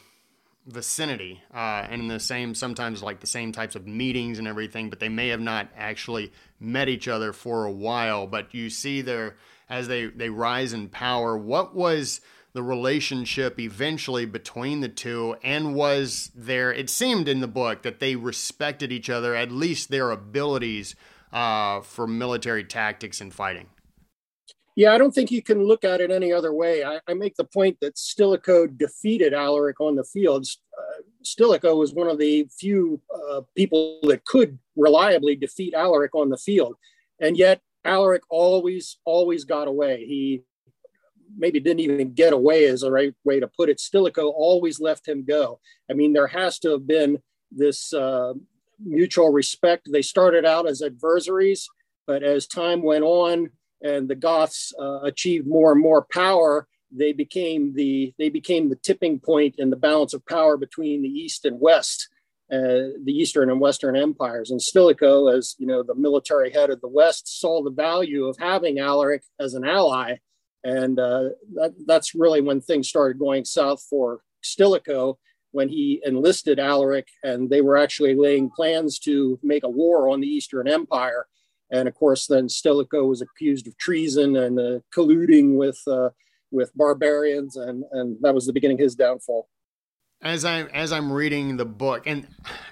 [0.67, 4.91] vicinity uh, and in the same sometimes like the same types of meetings and everything
[4.91, 9.01] but they may have not actually met each other for a while but you see
[9.01, 9.37] there
[9.69, 12.21] as they they rise in power what was
[12.53, 18.01] the relationship eventually between the two and was there it seemed in the book that
[18.01, 20.95] they respected each other at least their abilities
[21.33, 23.69] uh, for military tactics and fighting
[24.77, 26.85] yeah, I don't think you can look at it any other way.
[26.85, 30.61] I, I make the point that Stilicho defeated Alaric on the fields.
[30.79, 33.01] Uh, Stilicho was one of the few
[33.31, 36.77] uh, people that could reliably defeat Alaric on the field.
[37.21, 40.05] And yet, Alaric always, always got away.
[40.07, 40.43] He
[41.37, 43.81] maybe didn't even get away, is the right way to put it.
[43.81, 45.61] Stilicho always left him go.
[45.91, 47.19] I mean, there has to have been
[47.51, 48.35] this uh,
[48.85, 49.89] mutual respect.
[49.91, 51.69] They started out as adversaries,
[52.07, 53.51] but as time went on,
[53.83, 58.77] and the Goths uh, achieved more and more power, they became the they became the
[58.77, 62.09] tipping point in the balance of power between the East and West,
[62.53, 64.51] uh, the Eastern and Western empires.
[64.51, 68.37] And Stilicho, as you know, the military head of the West, saw the value of
[68.39, 70.17] having Alaric as an ally,
[70.63, 75.19] and uh, that, that's really when things started going south for Stilicho
[75.53, 80.21] when he enlisted Alaric, and they were actually laying plans to make a war on
[80.21, 81.27] the Eastern Empire.
[81.71, 86.11] And of course, then Stilicho was accused of treason and uh, colluding with uh,
[86.51, 89.49] with barbarians, and and that was the beginning of his downfall.
[90.27, 92.27] As I as I'm reading the book, and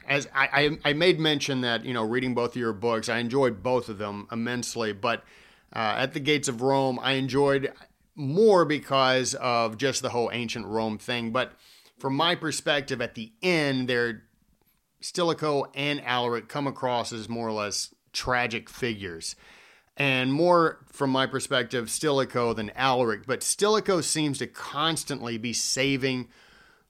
[0.08, 3.18] as I, I, I made mention that you know reading both of your books, I
[3.18, 4.92] enjoyed both of them immensely.
[4.92, 5.22] But
[5.72, 7.72] uh, at the gates of Rome, I enjoyed
[8.16, 11.30] more because of just the whole ancient Rome thing.
[11.30, 11.52] But
[11.96, 14.24] from my perspective, at the end, there
[15.00, 19.36] Stilicho and Alaric come across as more or less tragic figures.
[19.96, 23.26] And more from my perspective, Stilicho than Alaric.
[23.26, 26.26] But Stilicho seems to constantly be saving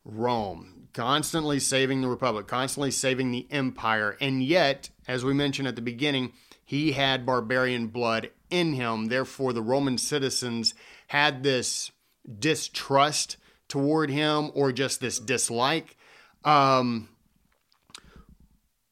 [0.04, 4.16] Rome, constantly saving the Republic, constantly saving the Empire.
[4.20, 6.32] And yet, as we mentioned at the beginning,
[6.64, 9.06] he had barbarian blood in him.
[9.06, 10.74] Therefore, the Roman citizens
[11.08, 11.90] had this
[12.38, 13.36] distrust
[13.68, 15.96] toward him or just this dislike.
[16.44, 17.08] Um,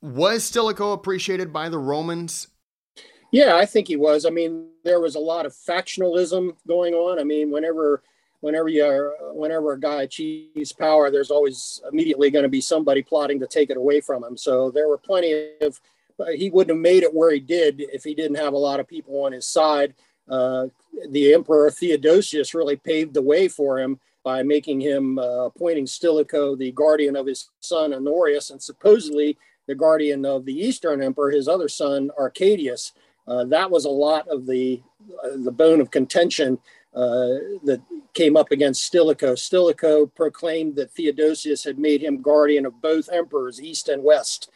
[0.00, 2.48] was Stilicho appreciated by the Romans?
[3.30, 4.26] Yeah, I think he was.
[4.26, 7.18] I mean, there was a lot of factionalism going on.
[7.18, 8.02] I mean, whenever
[8.42, 13.40] whenever you whenever a guy achieves power, there's always immediately going to be somebody plotting
[13.40, 14.36] to take it away from him.
[14.36, 15.80] So there were plenty of.
[16.34, 18.86] He wouldn't have made it where he did if he didn't have a lot of
[18.86, 19.94] people on his side.
[20.28, 20.66] Uh,
[21.08, 26.54] the Emperor Theodosius really paved the way for him by making him uh, appointing Stilicho
[26.54, 31.48] the guardian of his son Honorius, and supposedly the guardian of the Eastern Emperor, his
[31.48, 32.92] other son Arcadius.
[33.26, 34.82] Uh, that was a lot of the
[35.24, 36.58] uh, the bone of contention
[36.92, 37.80] that
[38.14, 39.34] came up against Stilicho.
[39.34, 44.50] Stilicho proclaimed that Theodosius had made him guardian of both emperors, East and West.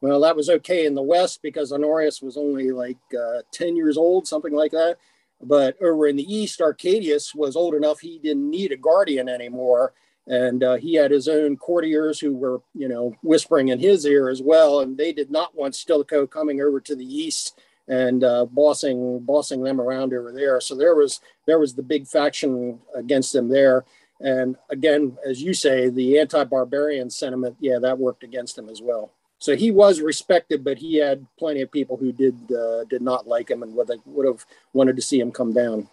[0.00, 3.96] Well, that was okay in the West because Honorius was only like uh, 10 years
[3.96, 4.96] old, something like that.
[5.40, 9.92] But over in the East, Arcadius was old enough he didn't need a guardian anymore
[10.26, 14.28] and uh, he had his own courtiers who were, you know, whispering in his ear
[14.28, 14.80] as well.
[14.80, 19.62] And they did not want Stilicho coming over to the east and uh, bossing bossing
[19.62, 20.60] them around over there.
[20.60, 23.84] So there was there was the big faction against them there.
[24.20, 29.12] And again, as you say, the anti-barbarian sentiment, yeah, that worked against him as well.
[29.38, 33.26] So he was respected, but he had plenty of people who did uh, did not
[33.26, 35.88] like him and would would have wanted to see him come down.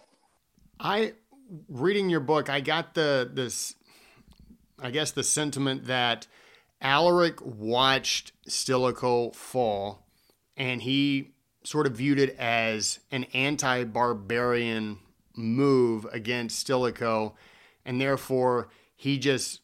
[0.78, 1.14] I
[1.68, 3.74] reading your book, I got the this,
[4.78, 6.28] I guess the sentiment that
[6.80, 10.06] Alaric watched Stilicho fall,
[10.56, 11.32] and he
[11.64, 14.98] sort of viewed it as an anti-barbarian
[15.40, 17.34] move against Stilicho,
[17.84, 19.60] and therefore he just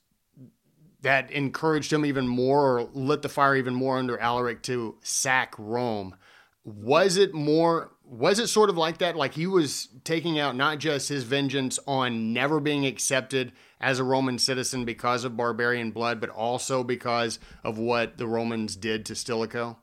[1.03, 5.55] that encouraged him even more or lit the fire even more under Alaric to sack
[5.59, 6.17] Rome.
[6.65, 10.79] Was it more was it sort of like that like he was taking out not
[10.79, 16.21] just his vengeance on never being accepted as a Roman citizen because of barbarian blood
[16.21, 19.79] but also because of what the Romans did to Stilicho?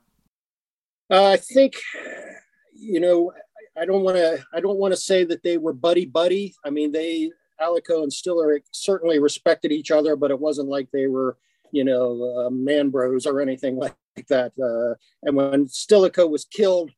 [1.09, 1.75] Uh, I think
[2.73, 3.31] you know
[3.77, 6.55] I don't want to I don't want to say that they were buddy buddy.
[6.65, 11.07] I mean they Alaric and Stilicho certainly respected each other, but it wasn't like they
[11.07, 11.37] were,
[11.71, 13.95] you know, uh, man bros or anything like
[14.27, 14.51] that.
[14.61, 16.91] Uh, and when Stilicho was killed,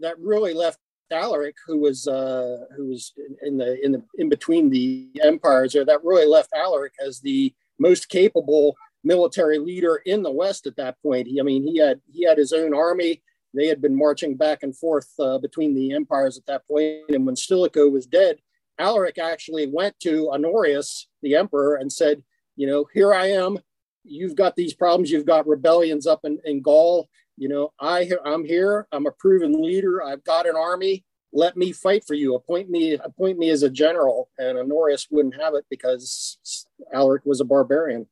[0.00, 0.78] that really left
[1.10, 3.12] Alaric, who was uh, who was
[3.42, 7.52] in the in the in between the empires, there, that really left Alaric as the
[7.78, 11.26] most capable military leader in the West at that point.
[11.26, 13.22] He, I mean, he had he had his own army.
[13.54, 17.26] They had been marching back and forth uh, between the empires at that point, and
[17.26, 18.38] when Stilicho was dead,
[18.78, 22.22] Alaric actually went to Honorius, the emperor, and said,
[22.56, 23.58] you know, here I am.
[24.04, 25.10] You've got these problems.
[25.10, 27.08] You've got rebellions up in, in Gaul.
[27.36, 28.86] You know, I I'm here.
[28.92, 30.02] I'm a proven leader.
[30.02, 31.04] I've got an army.
[31.32, 32.34] Let me fight for you.
[32.34, 32.94] Appoint me.
[32.94, 34.28] Appoint me as a general.
[34.38, 38.06] And Honorius wouldn't have it because Alaric was a barbarian.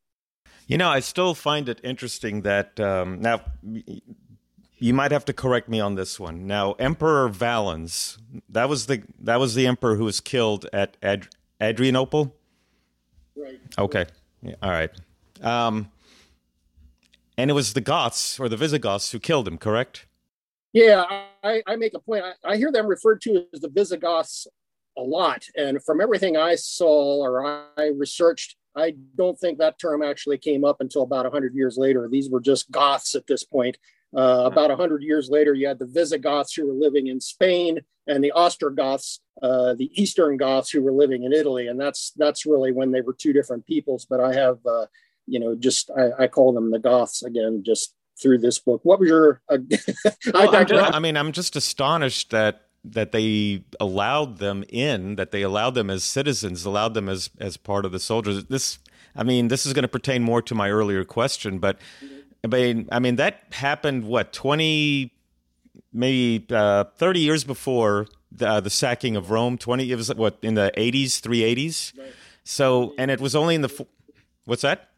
[0.66, 3.43] You know, I still find it interesting that um, now
[4.81, 6.47] you might have to correct me on this one.
[6.47, 8.18] Now, Emperor Valens,
[8.49, 11.28] that was the that was the emperor who was killed at Ad,
[11.62, 12.35] Adrianople.
[13.37, 13.61] Right.
[13.78, 14.07] Okay.
[14.43, 14.91] Yeah, all right.
[15.43, 15.91] Um,
[17.37, 20.07] and it was the Goths or the Visigoths who killed him, correct?
[20.72, 21.05] Yeah,
[21.43, 22.24] I, I make a point.
[22.24, 24.47] I, I hear them referred to as the Visigoths
[24.97, 30.03] a lot, and from everything I saw or I researched, I don't think that term
[30.03, 32.09] actually came up until about 100 years later.
[32.11, 33.76] These were just Goths at this point.
[34.17, 38.25] Uh, about 100 years later, you had the Visigoths who were living in Spain and
[38.25, 41.69] the Ostrogoths, uh, the Eastern Goths who were living in Italy.
[41.69, 44.07] And that's that's really when they were two different peoples.
[44.09, 44.87] But I have, uh,
[45.27, 48.81] you know, just I, I, call them the Goths again, just through this book.
[48.83, 49.43] What was your?
[49.49, 49.59] Uh,
[50.35, 55.31] well, I, just, I mean, I'm just astonished that that they allowed them in, that
[55.31, 58.45] they allowed them as citizens, allowed them as as part of the soldiers.
[58.47, 58.81] This,
[59.15, 61.79] I mean, this is going to pertain more to my earlier question, but.
[62.03, 65.12] Mm-hmm I mean, I mean that happened what twenty,
[65.93, 69.59] maybe uh, thirty years before the, uh, the sacking of Rome.
[69.59, 71.93] Twenty, it was what in the eighties, three eighties.
[72.45, 73.86] So, and it was only in the
[74.45, 74.88] what's that?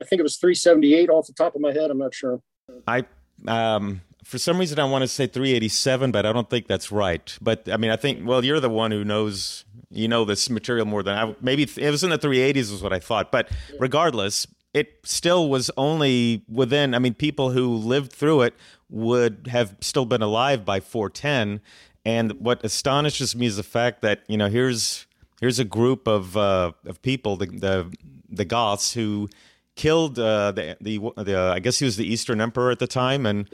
[0.00, 1.90] I think it was three seventy eight off the top of my head.
[1.90, 2.40] I'm not sure.
[2.86, 3.04] I
[3.46, 7.36] um, for some reason I want to say 387, but I don't think that's right.
[7.40, 10.86] But I mean, I think well, you're the one who knows you know this material
[10.86, 11.34] more than I.
[11.40, 13.32] Maybe it was in the 380s, was what I thought.
[13.32, 18.54] But regardless, it still was only within, I mean, people who lived through it
[18.88, 21.60] would have still been alive by 410.
[22.04, 25.06] And what astonishes me is the fact that, you know, here's
[25.40, 27.96] here's a group of uh, of people, the, the,
[28.28, 29.28] the Goths, who
[29.76, 32.86] killed uh, the, the, the uh, I guess he was the Eastern Emperor at the
[32.86, 33.24] time.
[33.26, 33.48] And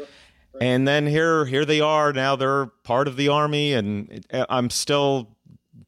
[0.60, 5.36] and then here here they are now they're part of the army and i'm still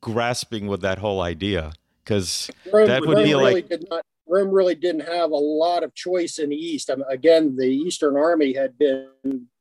[0.01, 1.73] grasping with that whole idea
[2.05, 5.95] because that would be really like did not Rome really didn't have a lot of
[5.95, 6.89] choice in the East.
[6.89, 9.09] I mean, again, the Eastern Army had been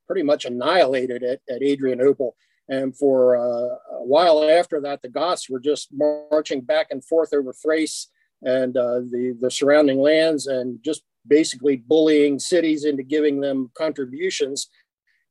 [0.05, 2.35] pretty much annihilated at, at Adrianople.
[2.69, 7.33] And for uh, a while after that, the Goths were just marching back and forth
[7.33, 8.09] over Thrace
[8.43, 14.69] and uh, the, the surrounding lands and just basically bullying cities into giving them contributions.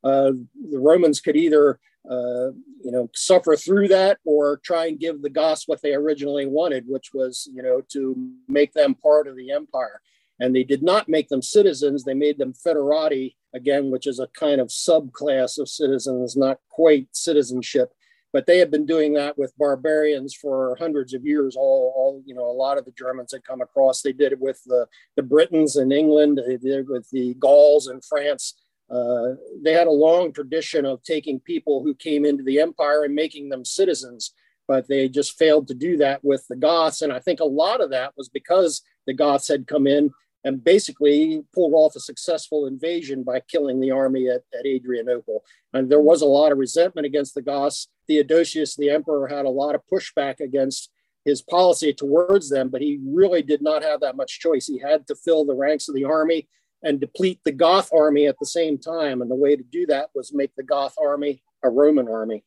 [0.02, 0.32] Uh,
[0.70, 1.78] the Romans could either
[2.08, 2.52] uh,
[2.82, 6.84] you know, suffer through that or try and give the Goths what they originally wanted,
[6.86, 8.16] which was, you know, to
[8.48, 10.00] make them part of the empire.
[10.40, 14.28] And they did not make them citizens, they made them federati, again, which is a
[14.28, 17.92] kind of subclass of citizens, not quite citizenship.
[18.32, 21.56] But they had been doing that with barbarians for hundreds of years.
[21.56, 24.02] All, all you know, a lot of the Germans had come across.
[24.02, 24.86] They did it with the,
[25.16, 28.54] the Britons in England, they did it with the Gauls in France
[28.90, 33.14] uh, they had a long tradition of taking people who came into the empire and
[33.14, 34.32] making them citizens,
[34.66, 37.02] but they just failed to do that with the Goths.
[37.02, 40.10] And I think a lot of that was because the Goths had come in
[40.44, 45.44] and basically pulled off a successful invasion by killing the army at, at Adrianople.
[45.74, 47.88] And there was a lot of resentment against the Goths.
[48.06, 50.90] Theodosius, the emperor, had a lot of pushback against
[51.24, 54.66] his policy towards them, but he really did not have that much choice.
[54.66, 56.48] He had to fill the ranks of the army
[56.82, 59.20] and deplete the Goth army at the same time.
[59.22, 62.44] And the way to do that was make the Goth army a Roman army.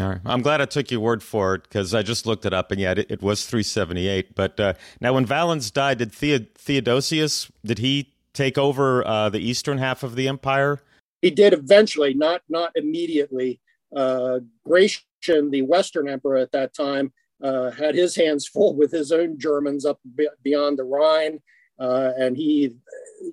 [0.00, 0.20] All right.
[0.24, 2.80] I'm glad I took your word for it because I just looked it up and
[2.80, 4.34] yet it, it was 378.
[4.34, 9.78] But uh, now, when Valens died, did Theodosius did he take over uh, the eastern
[9.78, 10.80] half of the empire?
[11.20, 13.60] He did eventually, not not immediately.
[13.94, 17.12] Uh, Gratian, the Western emperor at that time,
[17.42, 19.98] uh, had his hands full with his own Germans up
[20.42, 21.40] beyond the Rhine,
[21.78, 22.74] uh, and he,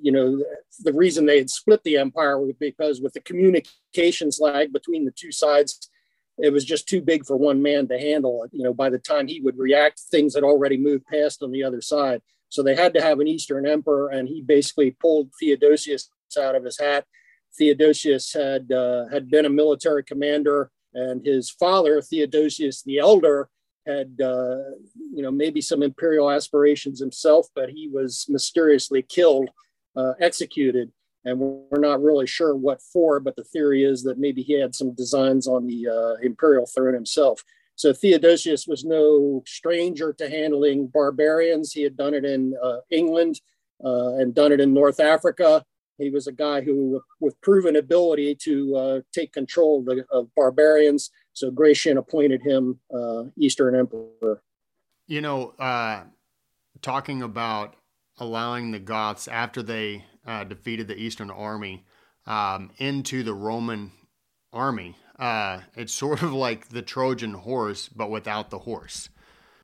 [0.01, 0.43] you know,
[0.79, 5.11] the reason they had split the empire was because with the communications lag between the
[5.11, 5.89] two sides
[6.37, 8.43] it was just too big for one man to handle.
[8.43, 8.51] it.
[8.53, 11.63] You know, by the time he would react, things had already moved past on the
[11.63, 12.21] other side.
[12.49, 16.63] So they had to have an Eastern emperor, and he basically pulled Theodosius out of
[16.63, 17.05] his hat.
[17.57, 23.49] Theodosius had uh, had been a military commander, and his father Theodosius the Elder
[23.85, 24.57] had uh,
[25.13, 29.49] you know maybe some imperial aspirations himself, but he was mysteriously killed,
[29.95, 30.91] uh, executed
[31.25, 34.75] and we're not really sure what for, but the theory is that maybe he had
[34.75, 37.43] some designs on the uh, imperial throne himself.
[37.75, 41.73] So Theodosius was no stranger to handling barbarians.
[41.73, 43.41] He had done it in uh, England
[43.83, 45.65] uh, and done it in North Africa.
[45.97, 50.27] He was a guy who, with proven ability to uh, take control of, the, of,
[50.35, 51.09] barbarians.
[51.33, 54.41] So Gratian appointed him uh, Eastern Emperor.
[55.07, 56.03] You know, uh,
[56.81, 57.75] talking about
[58.17, 61.85] allowing the Goths after they uh, defeated the Eastern Army
[62.25, 63.91] um, into the Roman
[64.51, 64.95] army.
[65.19, 69.09] Uh, it's sort of like the Trojan horse, but without the horse.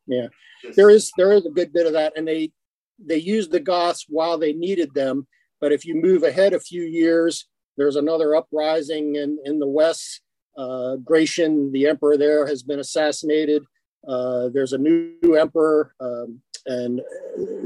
[0.07, 0.27] Yeah,
[0.75, 2.51] there is there is a good bit of that, and they
[2.99, 5.27] they used the Goths while they needed them.
[5.61, 7.47] But if you move ahead a few years,
[7.77, 10.21] there's another uprising in in the west.
[10.57, 13.63] Uh, Gratian, the emperor there, has been assassinated.
[14.05, 17.01] Uh, there's a new emperor, um, and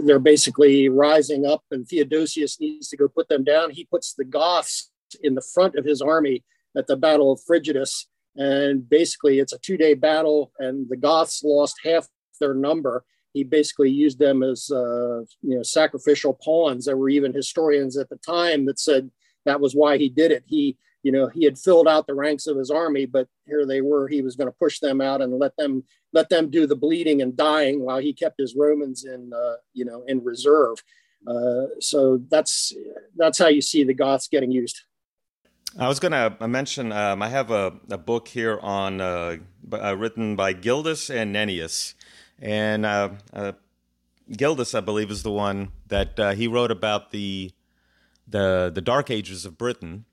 [0.05, 3.71] they're basically rising up, and Theodosius needs to go put them down.
[3.71, 4.91] He puts the Goths
[5.23, 6.43] in the front of his army
[6.77, 11.75] at the Battle of Frigidus, and basically it's a two-day battle, and the Goths lost
[11.83, 12.07] half
[12.39, 13.05] their number.
[13.35, 16.85] He basically used them as uh, you know sacrificial pawns.
[16.85, 19.11] There were even historians at the time that said
[19.45, 20.43] that was why he did it.
[20.47, 23.79] He you know he had filled out the ranks of his army but here they
[23.79, 25.83] were he was going to push them out and let them
[26.13, 29.85] let them do the bleeding and dying while he kept his romans in uh, you
[29.85, 30.77] know in reserve
[31.27, 32.73] uh, so that's
[33.15, 34.81] that's how you see the goths getting used
[35.77, 39.37] I was going to mention um, I have a, a, book here on uh,
[39.73, 41.95] uh written by Gildas and Nennius,
[42.39, 43.51] and uh, uh,
[44.31, 47.51] Gildas, I believe, is the one that he wrote about the
[48.27, 50.05] the the Dark Ages of Britain,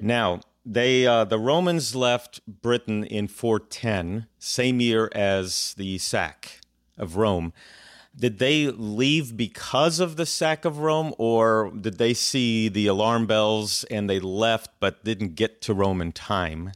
[0.00, 6.60] now, they uh, the Romans left Britain in 410, same year as the sack
[6.98, 7.52] of Rome.
[8.14, 13.26] Did they leave because of the sack of Rome, or did they see the alarm
[13.26, 16.72] bells and they left but didn't get to Rome in time?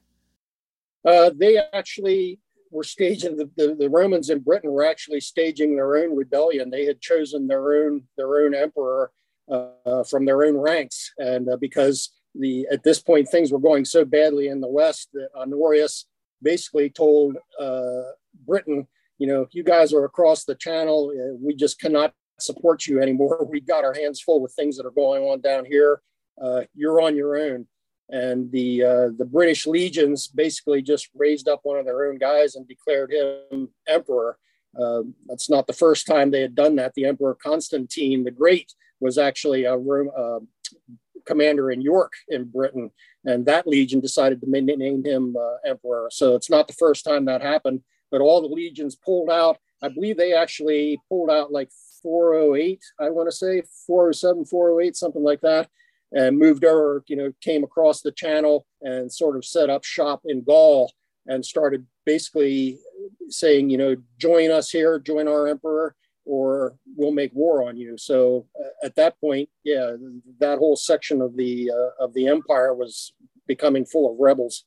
[1.04, 2.38] Uh, they actually
[2.74, 6.70] were staging the, the, the, Romans in Britain were actually staging their own rebellion.
[6.70, 9.12] They had chosen their own their own emperor
[9.50, 13.84] uh, from their own ranks, and uh, because the at this point things were going
[13.84, 16.06] so badly in the West that Honorius
[16.42, 18.02] basically told uh,
[18.46, 18.86] Britain,
[19.18, 23.46] you know, you guys are across the channel, uh, we just cannot support you anymore.
[23.50, 26.02] We've got our hands full with things that are going on down here.
[26.42, 27.66] Uh, you're on your own.
[28.10, 32.54] And the uh, the British legions basically just raised up one of their own guys
[32.54, 34.38] and declared him emperor.
[34.78, 36.94] Uh, that's not the first time they had done that.
[36.94, 40.40] The Emperor Constantine the Great was actually a uh,
[41.26, 42.90] commander in York in Britain,
[43.24, 46.08] and that legion decided to name him uh, emperor.
[46.10, 49.58] So it's not the first time that happened, but all the legions pulled out.
[49.82, 51.70] I believe they actually pulled out like
[52.02, 55.68] 408, I want to say 407, 408, something like that,
[56.14, 60.22] and moved over, you know, came across the channel and sort of set up shop
[60.24, 60.90] in Gaul
[61.26, 62.78] and started basically
[63.28, 67.98] saying, you know, join us here, join our emperor or we'll make war on you.
[67.98, 69.92] So uh, at that point, yeah,
[70.38, 73.12] that whole section of the uh, of the empire was
[73.46, 74.64] becoming full of rebels.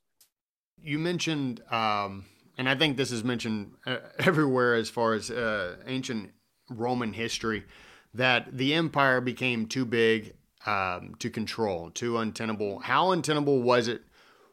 [0.79, 2.25] You mentioned, um,
[2.57, 6.31] and I think this is mentioned uh, everywhere as far as uh, ancient
[6.69, 7.63] Roman history,
[8.13, 10.33] that the empire became too big
[10.67, 12.79] um, to control, too untenable.
[12.79, 14.01] How untenable was it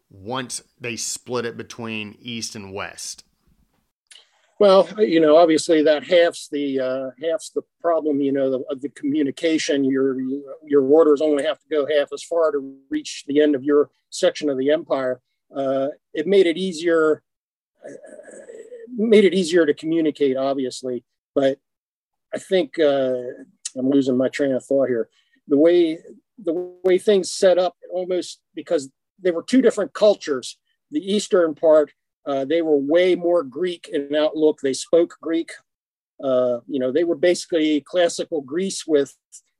[0.08, 3.24] once they split it between east and west?
[4.60, 8.20] Well, you know, obviously that halves the uh, halves the problem.
[8.20, 9.84] You know, the, of the communication.
[9.84, 10.16] Your
[10.64, 13.90] your orders only have to go half as far to reach the end of your
[14.10, 15.20] section of the empire.
[15.54, 17.24] Uh, it made it easier.
[17.84, 17.92] Uh,
[18.96, 21.04] made it easier to communicate, obviously,
[21.34, 21.58] but
[22.32, 23.14] I think uh,
[23.76, 25.08] I'm losing my train of thought here.
[25.48, 25.98] The way
[26.38, 26.52] the
[26.84, 28.90] way things set up, almost because
[29.20, 30.58] they were two different cultures.
[30.90, 31.92] The eastern part
[32.26, 34.60] uh, they were way more Greek in outlook.
[34.60, 35.50] They spoke Greek.
[36.22, 39.14] Uh, you know, they were basically classical Greece with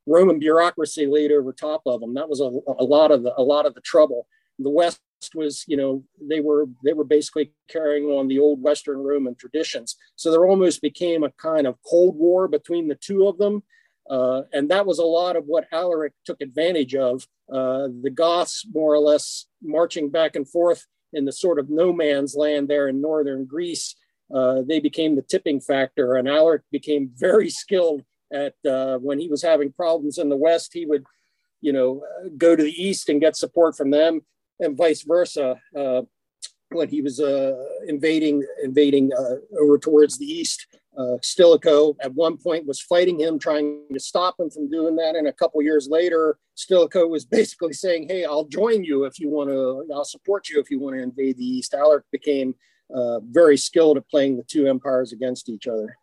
[0.07, 2.14] Roman bureaucracy laid over top of them.
[2.14, 4.26] That was a, a lot of the a lot of the trouble.
[4.59, 5.01] The West
[5.35, 9.97] was, you know, they were they were basically carrying on the old Western Roman traditions.
[10.16, 13.62] So there almost became a kind of cold war between the two of them.
[14.09, 17.27] Uh, and that was a lot of what Alaric took advantage of.
[17.51, 21.93] Uh, the Goths, more or less, marching back and forth in the sort of no
[21.93, 23.95] man's land there in northern Greece,
[24.35, 26.17] uh, they became the tipping factor.
[26.17, 28.03] And Alaric became very skilled
[28.33, 31.05] at uh, when he was having problems in the West, he would,
[31.61, 32.03] you know,
[32.37, 34.23] go to the East and get support from them,
[34.61, 35.61] and vice versa.
[35.77, 36.03] Uh,
[36.71, 37.55] when he was uh,
[37.87, 43.38] invading invading uh, over towards the East, uh, Stilicho at one point was fighting him,
[43.38, 45.16] trying to stop him from doing that.
[45.16, 49.28] And a couple years later, Stilicho was basically saying, "Hey, I'll join you if you
[49.28, 49.86] want to.
[49.95, 52.55] I'll support you if you want to invade the East." Alaric became
[52.95, 55.97] uh, very skilled at playing the two empires against each other.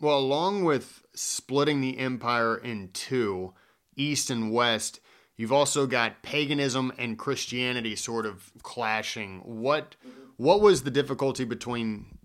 [0.00, 3.54] Well, along with splitting the empire in two,
[3.96, 5.00] East and West,
[5.36, 9.40] you've also got paganism and Christianity sort of clashing.
[9.40, 9.96] What
[10.36, 12.15] what was the difficulty between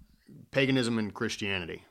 [0.52, 1.84] paganism and Christianity?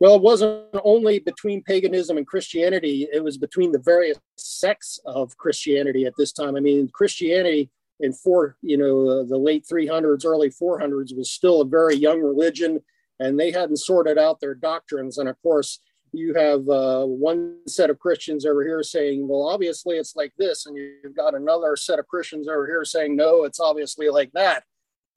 [0.00, 5.36] Well, it wasn't only between paganism and Christianity, it was between the various sects of
[5.36, 6.56] Christianity at this time.
[6.56, 7.70] I mean, Christianity
[8.00, 12.20] in four, you know, uh, the late 300s, early 400s was still a very young
[12.20, 12.80] religion,
[13.20, 15.18] and they hadn't sorted out their doctrines.
[15.18, 15.78] And of course,
[16.12, 20.66] you have uh, one set of Christians over here saying, well, obviously it's like this.
[20.66, 24.64] And you've got another set of Christians over here saying, no, it's obviously like that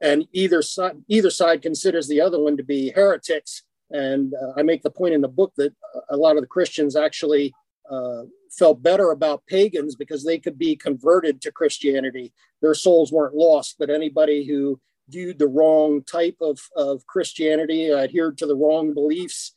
[0.01, 3.63] and either side either side considers the other one to be heretics.
[3.91, 5.73] And uh, I make the point in the book that
[6.09, 7.53] a lot of the Christians actually
[7.89, 12.33] uh, felt better about pagans because they could be converted to Christianity.
[12.61, 18.37] Their souls weren't lost, but anybody who viewed the wrong type of, of Christianity, adhered
[18.39, 19.53] to the wrong beliefs,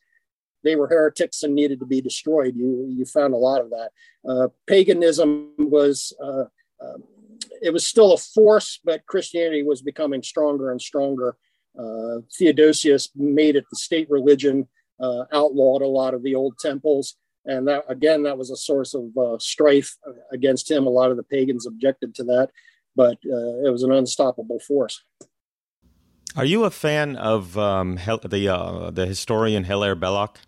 [0.63, 2.55] they were heretics and needed to be destroyed.
[2.55, 3.89] You, you found a lot of that.
[4.27, 6.45] Uh, paganism was uh,
[6.81, 7.03] um,
[7.61, 11.37] it was still a force, but Christianity was becoming stronger and stronger.
[11.77, 14.67] Uh, Theodosius made it the state religion,
[14.99, 17.15] uh, outlawed a lot of the old temples.
[17.45, 19.95] And that, again, that was a source of uh, strife
[20.31, 20.85] against him.
[20.85, 22.49] A lot of the pagans objected to that,
[22.95, 25.01] but uh, it was an unstoppable force.
[26.35, 30.39] Are you a fan of um, the uh, the historian Hilaire Belloc?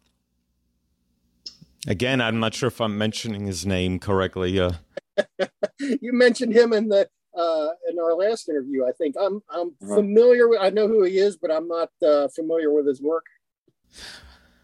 [1.88, 4.60] Again, I'm not sure if I'm mentioning his name correctly.
[4.60, 4.74] Uh,
[5.80, 8.86] you mentioned him in the uh, in our last interview.
[8.86, 10.60] I think I'm I'm familiar with.
[10.62, 13.26] I know who he is, but I'm not uh, familiar with his work.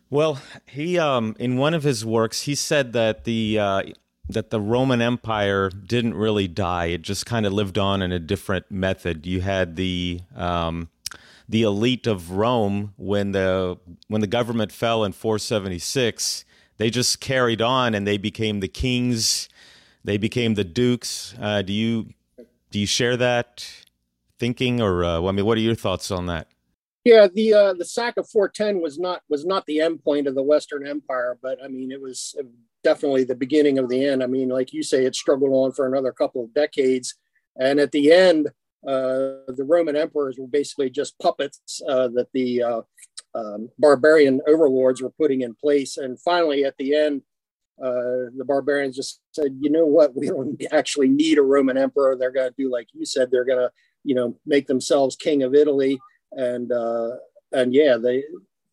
[0.09, 3.83] Well, he um, in one of his works he said that the uh,
[4.29, 8.19] that the Roman Empire didn't really die; it just kind of lived on in a
[8.19, 9.25] different method.
[9.25, 10.89] You had the um,
[11.49, 16.45] the elite of Rome when the when the government fell in 476.
[16.77, 19.49] They just carried on and they became the kings
[20.07, 21.35] they became the Dukes.
[21.39, 22.13] Uh, do you
[22.71, 23.69] do you share that
[24.39, 26.47] thinking, or uh, I mean, what are your thoughts on that?
[27.03, 30.33] Yeah, the uh, the sack of 410 was not was not the end point of
[30.33, 32.35] the Western Empire, but I mean, it was
[32.85, 34.23] definitely the beginning of the end.
[34.23, 37.15] I mean, like you say, it struggled on for another couple of decades,
[37.57, 38.47] and at the end,
[38.87, 42.81] uh, the Roman emperors were basically just puppets uh, that the uh,
[43.37, 45.97] um, barbarian overlords were putting in place.
[45.97, 47.21] And finally, at the end,
[47.81, 52.15] uh, the barbarians just said, you know what, we don't actually need a Roman emperor.
[52.15, 53.29] They're going to do like you said.
[53.29, 53.71] They're going to,
[54.03, 55.99] you know, make themselves king of Italy,
[56.31, 57.17] and uh,
[57.51, 58.23] and yeah, they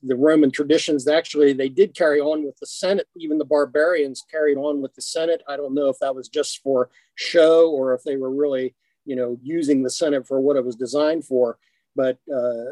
[0.07, 3.09] the Roman traditions actually they did carry on with the Senate.
[3.17, 5.43] Even the barbarians carried on with the Senate.
[5.49, 9.17] I don't know if that was just for show or if they were really, you
[9.17, 11.59] know, using the Senate for what it was designed for.
[11.97, 12.65] But uh,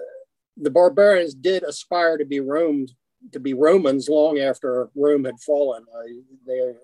[0.57, 2.87] the barbarians did aspire to be Rome
[3.31, 5.85] to be Romans long after Rome had fallen.
[5.95, 6.03] Uh,
[6.47, 6.75] they,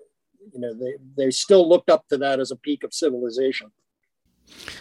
[0.53, 3.71] you know, they they still looked up to that as a peak of civilization.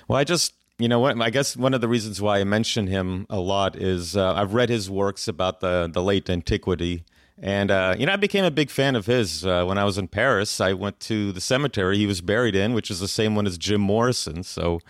[0.06, 3.26] Well, I just you know I guess one of the reasons why I mention him
[3.28, 7.04] a lot is uh, I've read his works about the the late antiquity.
[7.40, 9.96] And uh, you know, I became a big fan of his uh, when I was
[9.96, 10.60] in Paris.
[10.60, 13.56] I went to the cemetery he was buried in, which is the same one as
[13.56, 14.42] Jim Morrison.
[14.42, 14.80] So,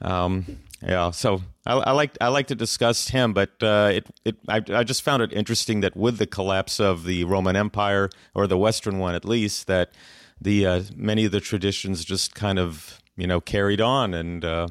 [0.00, 4.36] um, Yeah, so I, I like I like to discuss him, but uh, it it
[4.48, 8.46] I, I just found it interesting that with the collapse of the Roman Empire or
[8.46, 9.92] the Western one at least, that
[10.40, 14.68] the uh, many of the traditions just kind of you know carried on, and uh,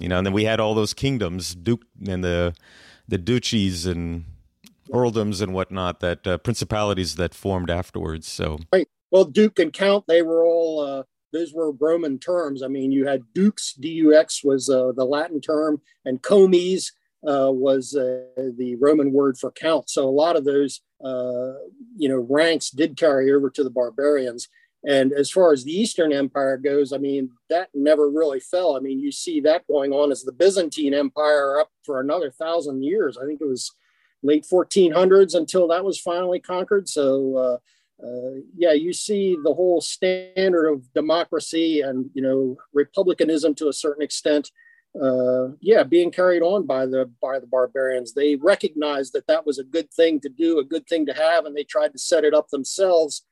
[0.00, 2.54] you know, and then we had all those kingdoms, duke and the
[3.06, 4.24] the duchies and
[4.90, 8.26] earldoms and whatnot, that uh, principalities that formed afterwards.
[8.26, 11.02] So right, well, duke and count, they were all uh,
[11.32, 12.62] those were Roman terms.
[12.62, 16.92] I mean, you had dux, dux was uh, the Latin term, and comes
[17.26, 18.24] uh, was uh,
[18.56, 19.88] the Roman word for count.
[19.88, 21.54] So a lot of those, uh,
[21.96, 24.48] you know, ranks did carry over to the barbarians.
[24.84, 28.76] And as far as the Eastern Empire goes, I mean, that never really fell.
[28.76, 32.82] I mean, you see that going on as the Byzantine Empire up for another thousand
[32.82, 33.16] years.
[33.16, 33.70] I think it was
[34.24, 36.88] late 1400s until that was finally conquered.
[36.88, 37.60] So
[38.02, 43.72] uh, yeah, you see the whole standard of democracy and you know republicanism to a
[43.72, 44.50] certain extent.
[45.00, 48.12] Uh, yeah, being carried on by the by the barbarians.
[48.12, 51.44] They recognized that that was a good thing to do, a good thing to have,
[51.44, 53.22] and they tried to set it up themselves.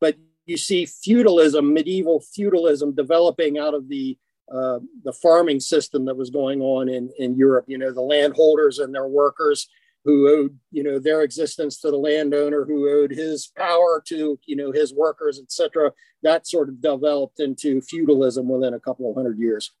[0.00, 0.16] But
[0.46, 4.16] you see feudalism, medieval feudalism, developing out of the
[4.52, 7.64] uh, the farming system that was going on in in Europe.
[7.66, 9.68] You know, the landholders and their workers
[10.04, 14.56] who owed you know their existence to the landowner who owed his power to you
[14.56, 15.92] know his workers etc
[16.22, 19.72] that sort of developed into feudalism within a couple of hundred years.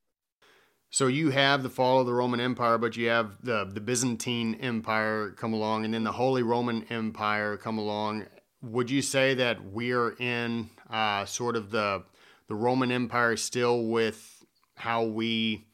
[0.90, 4.56] So you have the fall of the roman empire but you have the the byzantine
[4.56, 8.26] empire come along and then the holy roman empire come along.
[8.62, 12.04] Would you say that we're in uh, sort of the
[12.48, 14.44] the roman empire still with
[14.74, 15.64] how we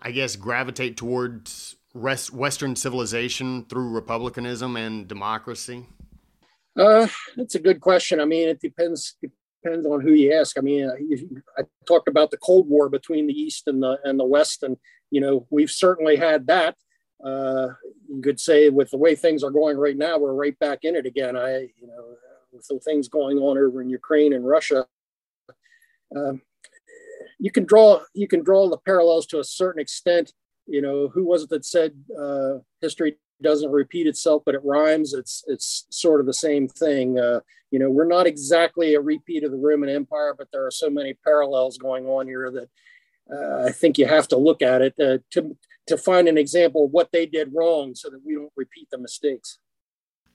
[0.00, 5.86] i guess gravitate towards rest, Western civilization through republicanism and democracy?
[6.78, 8.20] Uh, that's a good question.
[8.20, 9.16] I mean, it depends
[9.62, 10.58] depends on who you ask.
[10.58, 10.90] I mean,
[11.58, 14.76] I talked about the Cold War between the East and the and the West, and
[15.10, 16.76] you know, we've certainly had that.
[17.24, 17.68] Uh,
[18.08, 20.94] you could say with the way things are going right now, we're right back in
[20.94, 21.36] it again.
[21.36, 22.16] I, you know,
[22.52, 24.86] with the things going on over in Ukraine and Russia,
[26.14, 26.42] um,
[27.38, 30.32] you can draw you can draw the parallels to a certain extent
[30.66, 35.12] you know, who was it that said uh, history doesn't repeat itself, but it rhymes?
[35.12, 37.18] It's it's sort of the same thing.
[37.18, 37.40] Uh,
[37.70, 40.88] you know, we're not exactly a repeat of the Roman Empire, but there are so
[40.88, 42.68] many parallels going on here that
[43.32, 45.56] uh, I think you have to look at it uh, to
[45.86, 48.98] to find an example of what they did wrong, so that we don't repeat the
[48.98, 49.58] mistakes.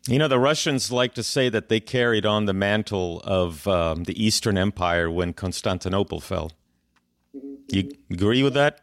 [0.08, 4.06] You know, the Russians like to say that they carried on the mantle of um,
[4.06, 6.52] the Eastern Empire when Constantinople fell.
[7.36, 7.76] Mm-hmm.
[7.76, 8.82] You agree with that?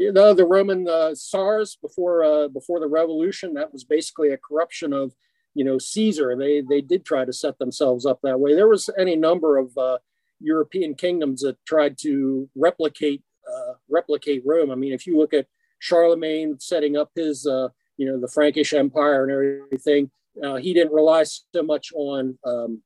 [0.00, 3.52] You know the Roman uh, Tsars before uh, before the revolution.
[3.52, 5.14] That was basically a corruption of
[5.54, 6.34] you know Caesar.
[6.36, 8.54] They they did try to set themselves up that way.
[8.54, 9.98] There was any number of uh,
[10.40, 14.70] European kingdoms that tried to replicate uh, replicate Rome.
[14.70, 15.48] I mean, if you look at
[15.80, 19.32] Charlemagne setting up his uh, you know the Frankish Empire and
[19.66, 20.10] everything,
[20.42, 22.82] uh, he didn't rely so much on um,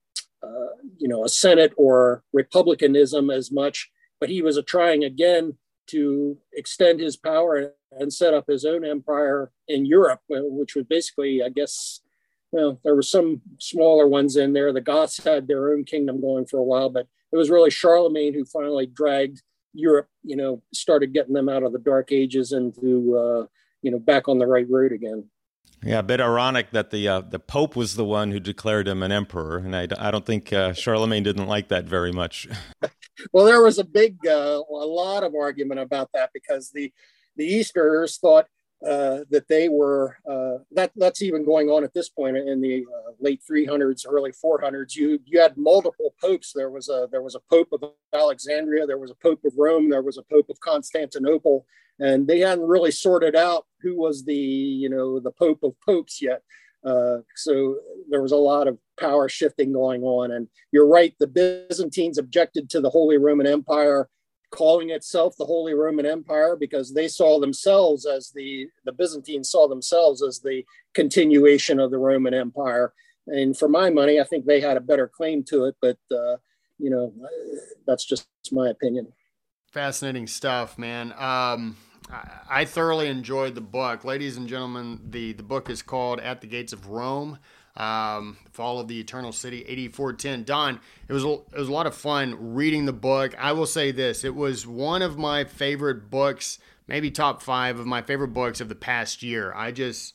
[0.99, 3.89] you know a Senate or republicanism as much,
[4.19, 5.57] but he was trying again
[5.89, 11.43] to extend his power and set up his own empire in Europe, which was basically,
[11.43, 12.01] I guess,
[12.53, 14.72] well, there were some smaller ones in there.
[14.72, 18.35] The Goths had their own kingdom going for a while, but it was really Charlemagne
[18.35, 22.74] who finally dragged Europe, you know, started getting them out of the dark ages and
[22.76, 23.47] to, uh,
[23.82, 25.28] you know, back on the right road again.
[25.85, 29.03] Yeah, a bit ironic that the uh, the Pope was the one who declared him
[29.03, 32.49] an emperor, and I, I don't think uh, Charlemagne didn't like that very much.
[33.32, 36.91] well, there was a big, uh, a lot of argument about that because the
[37.37, 38.47] the Easterners thought
[38.85, 42.87] uh, that they were uh, that that's even going on at this point in the
[42.87, 44.97] uh, late 300s, early 400s.
[44.97, 46.55] You you had multiple popes.
[46.55, 47.82] There was a there was a pope of
[48.14, 51.66] Alexandria, there was a pope of Rome, there was a pope of Constantinople,
[51.99, 56.20] and they hadn't really sorted out who was the you know the pope of popes
[56.20, 56.43] yet.
[56.85, 57.76] Uh, so
[58.11, 60.32] there was a lot of power shifting going on.
[60.32, 64.09] And you're right, the Byzantines objected to the Holy Roman Empire
[64.51, 69.66] calling itself the Holy Roman Empire because they saw themselves as the, the Byzantines saw
[69.66, 70.62] themselves as the
[70.95, 72.93] continuation of the Roman Empire.
[73.26, 76.37] And for my money, I think they had a better claim to it, but, uh,
[76.78, 77.12] you know,
[77.87, 79.12] that's just my opinion.
[79.72, 81.12] Fascinating stuff, man.
[81.18, 81.76] Um,
[82.11, 84.05] I thoroughly enjoyed the book.
[84.05, 87.39] Ladies and gentlemen, the, the book is called At the Gates of Rome
[87.77, 90.45] um, Fall of the Eternal City, 8410.
[90.45, 93.35] Don, it was, a, it was a lot of fun reading the book.
[93.39, 97.87] I will say this it was one of my favorite books, maybe top five of
[97.87, 99.53] my favorite books of the past year.
[99.55, 100.15] I just.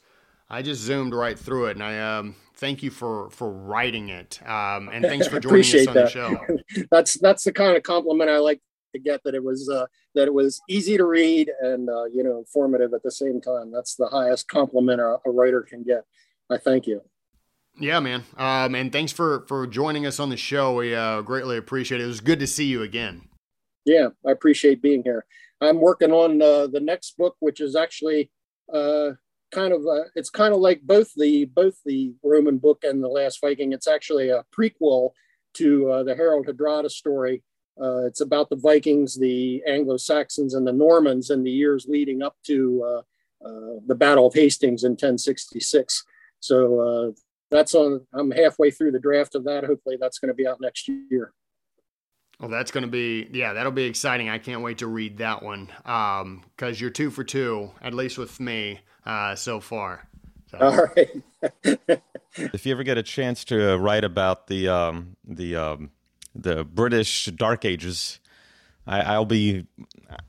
[0.52, 4.40] I just zoomed right through it, and I um, thank you for for writing it,
[4.44, 6.06] um, and thanks for joining us on that.
[6.06, 6.40] the show.
[6.90, 8.60] that's that's the kind of compliment I like
[8.94, 9.86] to get that it was uh,
[10.16, 13.72] that it was easy to read and uh, you know informative at the same time.
[13.72, 16.04] That's the highest compliment a, a writer can get.
[16.50, 17.02] I thank you.
[17.80, 18.24] Yeah, man.
[18.38, 20.76] Um, and thanks for for joining us on the show.
[20.76, 22.04] We uh, greatly appreciate it.
[22.04, 23.30] It was good to see you again.
[23.86, 25.26] Yeah, I appreciate being here.
[25.62, 28.32] I'm working on uh, the next book, which is actually
[28.74, 29.12] uh,
[29.52, 33.08] kind of uh, it's kind of like both the both the Roman book and the
[33.08, 33.74] Last Viking.
[33.74, 35.12] It's actually a prequel
[35.56, 37.44] to uh, the Harald Hardrada story.
[37.82, 42.22] Uh, it's about the Vikings, the Anglo Saxons, and the Normans in the years leading
[42.22, 46.04] up to uh, uh, the Battle of Hastings in 1066.
[46.40, 47.12] So uh,
[47.50, 48.06] that's on.
[48.14, 49.64] I'm halfway through the draft of that.
[49.64, 51.34] Hopefully, that's going to be out next year.
[52.40, 54.30] Well, that's going to be yeah, that'll be exciting.
[54.30, 58.18] I can't wait to read that one because um, you're two for two, at least
[58.18, 60.08] with me uh, so far.
[60.52, 60.58] So.
[60.58, 61.24] All right.
[62.36, 65.92] if you ever get a chance to write about the um, the um,
[66.36, 68.20] the British Dark Ages,
[68.88, 69.68] I, will be.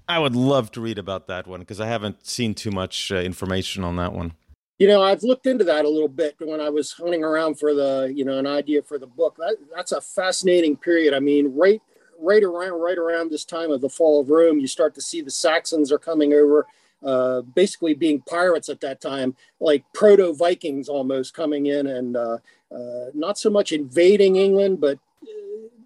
[0.09, 3.17] I would love to read about that one because I haven't seen too much uh,
[3.17, 4.35] information on that one.
[4.79, 7.75] You know, I've looked into that a little bit when I was hunting around for
[7.75, 9.37] the, you know, an idea for the book.
[9.39, 11.15] That, that's a fascinating period.
[11.15, 11.81] I mean, right
[12.19, 15.23] right around right around this time of the fall of Rome, you start to see
[15.23, 16.67] the Saxons are coming over,
[17.03, 22.39] uh, basically being pirates at that time, like proto Vikings almost coming in and uh,
[22.75, 24.99] uh, not so much invading England, but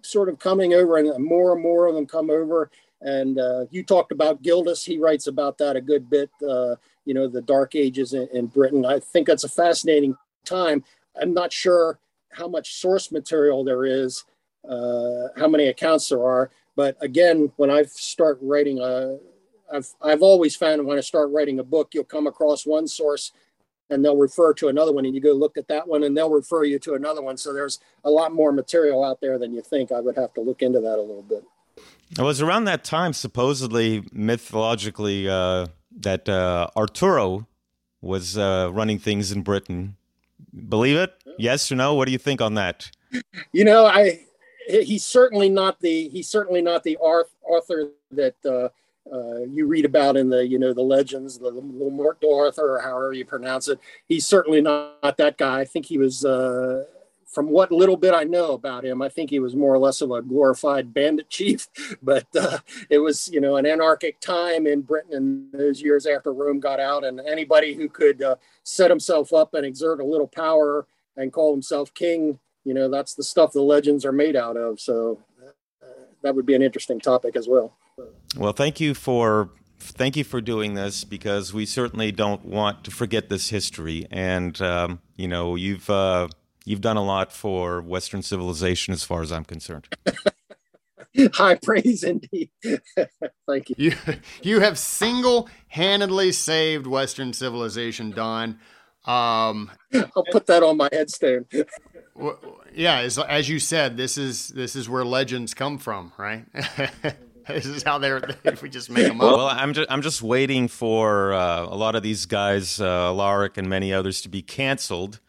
[0.05, 2.69] sort of coming over, and more and more of them come over.
[3.01, 6.29] And uh, you talked about Gildas; he writes about that a good bit.
[6.47, 6.75] Uh,
[7.05, 8.85] you know, the Dark Ages in, in Britain.
[8.85, 10.83] I think that's a fascinating time.
[11.19, 11.99] I'm not sure
[12.31, 14.25] how much source material there is
[14.69, 16.51] uh, how many accounts there are.
[16.75, 19.17] But again, when I start writing a,
[19.71, 23.31] I've, I've always found when I start writing a book, you'll come across one source
[23.89, 26.31] and they'll refer to another one and you go look at that one and they'll
[26.31, 27.37] refer you to another one.
[27.37, 29.91] So there's a lot more material out there than you think.
[29.91, 31.43] I would have to look into that a little bit.
[32.17, 35.67] It was around that time, supposedly, mythologically, uh,
[35.97, 37.45] that uh, Arthur
[38.01, 39.97] was uh, running things in Britain.
[40.69, 41.13] Believe it?
[41.37, 41.95] Yes or no?
[41.95, 42.89] What do you think on that?
[43.51, 44.25] You know, I
[44.67, 48.71] he's certainly not the he's certainly not the Arthur that
[49.11, 53.13] uh, you read about in the you know the legends, the Mort Arthur or however
[53.13, 53.79] you pronounce it.
[54.07, 55.59] He's certainly not, that guy.
[55.59, 56.25] I think he was.
[56.25, 56.85] Uh,
[57.27, 59.99] from what little bit I know about him, I think he was more or less
[59.99, 61.67] of a glorified bandit chief.
[62.01, 66.31] But uh, it was, you know, an anarchic time in Britain in those years after
[66.31, 70.27] Rome got out, and anybody who could uh, set himself up and exert a little
[70.27, 70.87] power
[71.17, 74.79] and call himself king you know that's the stuff the legends are made out of
[74.79, 75.19] so
[76.25, 77.77] that would be an interesting topic as well.
[78.35, 82.91] Well thank you for thank you for doing this because we certainly don't want to
[82.91, 84.07] forget this history.
[84.11, 86.27] And um, you know you've uh,
[86.65, 89.87] you've done a lot for western civilization as far as i'm concerned.
[91.33, 92.49] High praise indeed.
[93.47, 93.75] Thank you.
[93.77, 93.93] You
[94.41, 98.59] you have single-handedly saved western civilization don.
[99.05, 101.45] Um, I'll put that on my headstone
[102.73, 106.45] yeah, as, as you said, this is this is where legends come from, right?
[107.47, 108.21] this is how they're.
[108.43, 109.37] If we just make them up.
[109.37, 113.57] Well, I'm just I'm just waiting for uh, a lot of these guys, uh, Alaric
[113.57, 115.19] and many others, to be canceled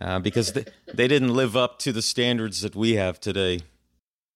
[0.00, 3.60] uh, because they, they didn't live up to the standards that we have today.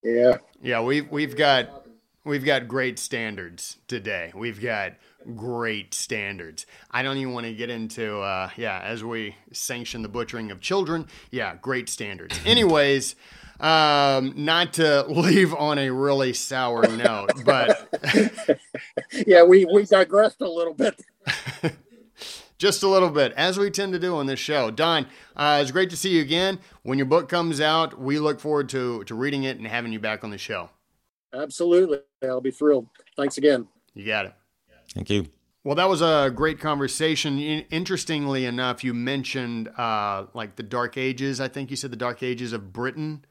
[0.02, 1.86] Yeah, yeah, we've we've got
[2.24, 4.32] we've got great standards today.
[4.34, 4.92] We've got
[5.34, 6.66] great standards.
[6.90, 10.60] I don't even want to get into, uh, yeah, as we sanction the butchering of
[10.60, 11.06] children.
[11.30, 12.38] Yeah, great standards.
[12.46, 13.16] Anyways,
[13.60, 17.88] um, not to leave on a really sour note, but
[19.26, 21.00] yeah, we we digressed a little bit.
[22.58, 24.70] Just a little bit, as we tend to do on this show.
[24.70, 25.06] Don,
[25.36, 26.58] uh, it's great to see you again.
[26.84, 30.00] When your book comes out, we look forward to to reading it and having you
[30.00, 30.70] back on the show.
[31.34, 32.86] Absolutely, I'll be thrilled.
[33.16, 33.68] Thanks again.
[33.94, 34.34] You got it.
[34.96, 35.26] Thank you.
[35.62, 37.38] Well, that was a great conversation.
[37.38, 41.38] Interestingly enough, you mentioned uh, like the Dark Ages.
[41.38, 43.24] I think you said the Dark Ages of Britain.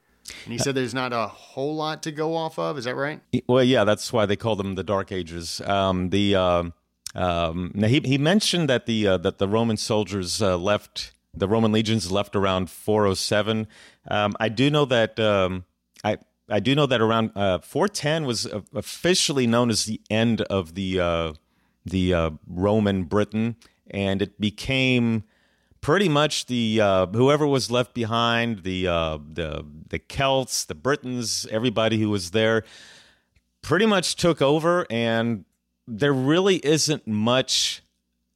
[0.44, 2.78] And he said there's not a whole lot to go off of.
[2.78, 3.20] Is that right?
[3.48, 5.60] Well, yeah, that's why they call them the Dark Ages.
[5.62, 6.62] Um, the uh,
[7.16, 11.48] um, now he he mentioned that the uh, that the Roman soldiers uh, left the
[11.48, 13.66] Roman legions left around 407.
[14.08, 15.64] Um, I do know that um,
[16.04, 20.74] I I do know that around uh, 410 was officially known as the end of
[20.74, 21.32] the uh,
[21.86, 23.56] the uh, Roman Britain,
[23.90, 25.24] and it became
[25.80, 31.46] pretty much the uh, whoever was left behind, the uh, the the Celts, the Britons,
[31.50, 32.64] everybody who was there,
[33.62, 35.44] pretty much took over, and
[35.86, 37.82] there really isn't much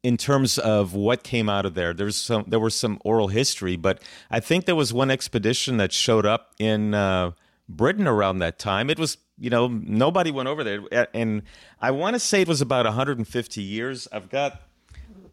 [0.02, 1.92] in terms of what came out of there.
[1.92, 5.92] There's some there was some oral history, but I think there was one expedition that
[5.92, 7.32] showed up in uh,
[7.68, 8.90] Britain around that time.
[8.90, 11.08] It was you know, nobody went over there.
[11.14, 11.42] And
[11.80, 14.06] I want to say it was about 150 years.
[14.12, 14.60] I've got,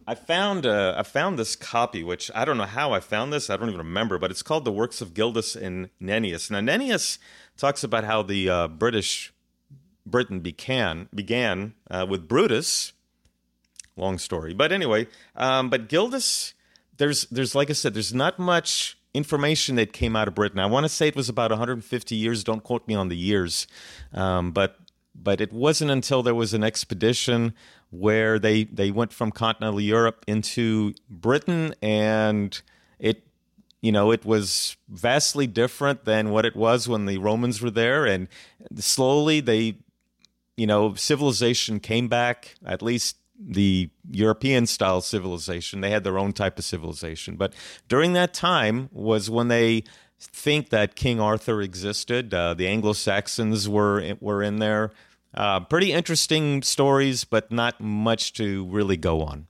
[0.08, 3.49] I found, uh, I found this copy, which I don't know how I found this.
[3.49, 6.49] I don't even remember, but it's called The Works of Gildas and Nennius.
[6.49, 7.18] Now, Nennius
[7.58, 9.34] talks about how the uh, British
[10.05, 12.93] Britain began began uh, with Brutus.
[13.97, 16.53] Long story, but anyway, um, but Gildas,
[16.97, 20.59] there's there's like I said, there's not much information that came out of Britain.
[20.59, 22.43] I want to say it was about 150 years.
[22.43, 23.68] Don't quote me on the years,
[24.13, 24.78] um, but
[25.13, 27.53] but it wasn't until there was an expedition
[27.89, 32.61] where they they went from continental Europe into Britain, and
[32.99, 33.24] it
[33.82, 38.05] you know it was vastly different than what it was when the Romans were there,
[38.05, 38.28] and
[38.76, 39.78] slowly they
[40.55, 45.82] you know civilization came back at least the European style civilization.
[45.82, 47.36] They had their own type of civilization.
[47.36, 47.54] But
[47.88, 49.84] during that time was when they
[50.20, 52.34] think that King Arthur existed.
[52.34, 54.92] Uh, the Anglo Saxons were were in there.
[55.34, 59.48] Uh, pretty interesting stories, but not much to really go on.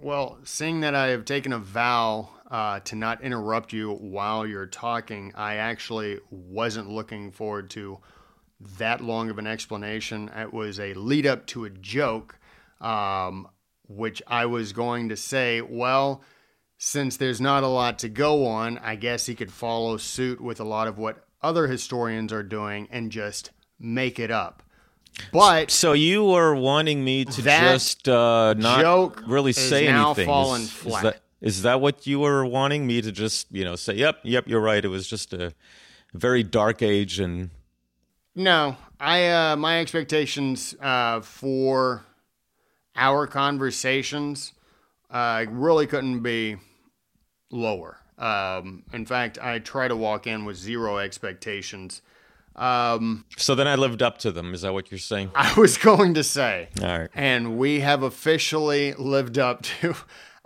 [0.00, 4.66] Well, seeing that I have taken a vow uh, to not interrupt you while you're
[4.66, 7.98] talking, I actually wasn't looking forward to
[8.78, 10.30] that long of an explanation.
[10.36, 12.38] It was a lead up to a joke,
[12.80, 13.48] um,
[13.86, 16.22] which I was going to say, well,
[16.78, 20.60] since there's not a lot to go on, I guess he could follow suit with
[20.60, 24.62] a lot of what other historians are doing and just make it up.
[25.32, 30.26] But so you were wanting me to just uh, not joke really say anything.
[30.26, 30.96] fallen is, flat.
[30.96, 33.94] Is that, is that what you were wanting me to just you know say?
[33.94, 34.84] Yep, yep, you're right.
[34.84, 35.54] It was just a
[36.14, 37.50] very dark age, and
[38.38, 42.04] No, I uh, my expectations uh, for
[42.94, 44.52] our conversations
[45.10, 46.54] uh, really couldn't be
[47.50, 47.98] lower.
[48.16, 52.00] Um, in fact, I try to walk in with zero expectations.
[52.54, 54.54] Um, so then I lived up to them.
[54.54, 55.32] Is that what you're saying?
[55.34, 57.10] I was going to say, All right.
[57.14, 59.96] and we have officially lived up to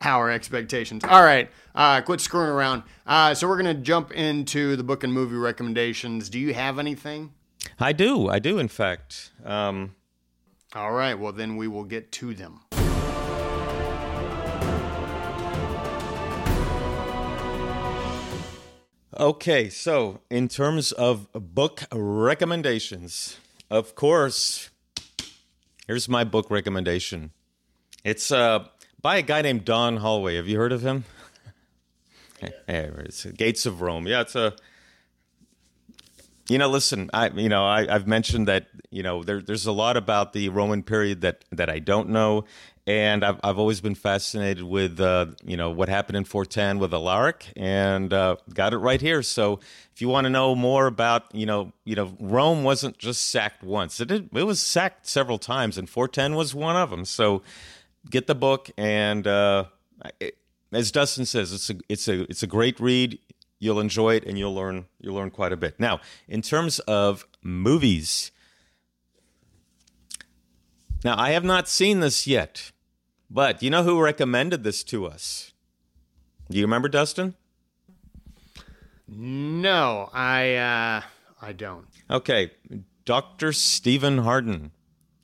[0.01, 1.05] our expectations.
[1.05, 2.84] All right, uh, quit screwing around.
[3.07, 6.30] Uh, so we're gonna jump into the book and movie recommendations.
[6.30, 7.34] Do you have anything?
[7.78, 8.28] I do.
[8.28, 8.58] I do.
[8.58, 9.30] In fact.
[9.44, 9.94] Um,
[10.74, 12.60] All right, well, then we will get to them.
[19.18, 23.36] Okay, so in terms of book recommendations,
[23.70, 24.70] of course,
[25.86, 27.30] here's my book recommendation.
[28.04, 28.66] It's uh,
[29.02, 30.36] by a guy named Don Hollway.
[30.36, 31.04] Have you heard of him?
[32.40, 34.06] Yeah, it's Gates of Rome.
[34.06, 34.54] Yeah, it's a.
[36.49, 37.09] You know, listen.
[37.14, 40.49] I you know I, I've mentioned that you know there, there's a lot about the
[40.49, 42.45] Roman period that that I don't know,
[42.86, 46.93] and I've I've always been fascinated with uh, you know what happened in 410 with
[46.93, 49.22] Alaric, and uh, got it right here.
[49.22, 49.61] So
[49.95, 53.62] if you want to know more about you know you know Rome wasn't just sacked
[53.62, 57.05] once; it did, it was sacked several times, and 410 was one of them.
[57.05, 57.43] So
[58.11, 59.66] get the book, and uh,
[60.18, 60.36] it,
[60.72, 63.18] as Dustin says, it's a it's a it's a great read.
[63.62, 65.78] You'll enjoy it, and you'll learn you'll learn quite a bit.
[65.78, 68.32] Now, in terms of movies.
[71.04, 72.72] Now, I have not seen this yet,
[73.30, 75.52] but you know who recommended this to us?
[76.50, 77.34] Do you remember, Dustin?
[79.06, 81.02] No, I uh,
[81.40, 81.86] I don't.
[82.10, 82.50] Okay,
[83.04, 83.52] Dr.
[83.52, 84.72] Stephen Hardin.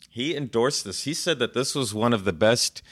[0.08, 1.02] He endorsed this.
[1.02, 2.82] He said that this was one of the best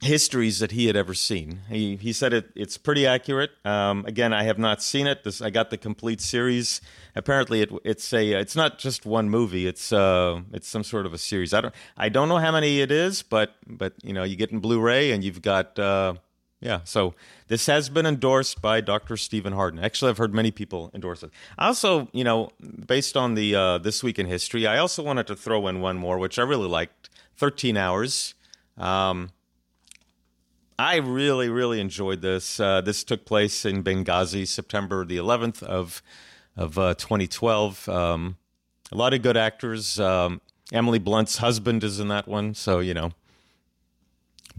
[0.00, 1.60] histories that he had ever seen.
[1.68, 3.50] He he said it it's pretty accurate.
[3.64, 5.24] Um, again, I have not seen it.
[5.24, 6.80] This I got the complete series.
[7.14, 9.66] Apparently, it it's a it's not just one movie.
[9.66, 11.54] It's uh it's some sort of a series.
[11.54, 14.50] I don't I don't know how many it is, but but you know you get
[14.50, 15.78] in Blu-ray and you've got.
[15.78, 16.14] Uh,
[16.58, 17.14] yeah, so
[17.48, 19.18] this has been endorsed by Dr.
[19.18, 19.78] Stephen Hardin.
[19.78, 21.30] Actually, I've heard many people endorse it.
[21.58, 22.48] Also, you know,
[22.86, 25.98] based on the uh, this week in history, I also wanted to throw in one
[25.98, 27.10] more, which I really liked.
[27.36, 28.34] Thirteen hours.
[28.78, 29.30] Um,
[30.78, 32.60] I really, really enjoyed this.
[32.60, 36.02] Uh, this took place in Benghazi, September the 11th of
[36.56, 37.88] of uh, 2012.
[37.88, 38.36] Um,
[38.92, 39.98] a lot of good actors.
[40.00, 40.40] Um,
[40.72, 43.12] Emily Blunt's husband is in that one, so you know,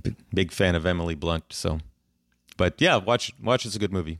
[0.01, 1.45] b- big fan of Emily Blunt.
[1.51, 1.79] So,
[2.55, 3.65] but yeah, watch watch.
[3.65, 4.19] It's a good movie.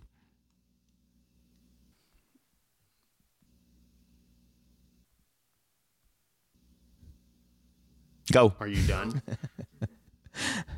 [8.31, 8.53] Go.
[8.59, 9.21] Are you done?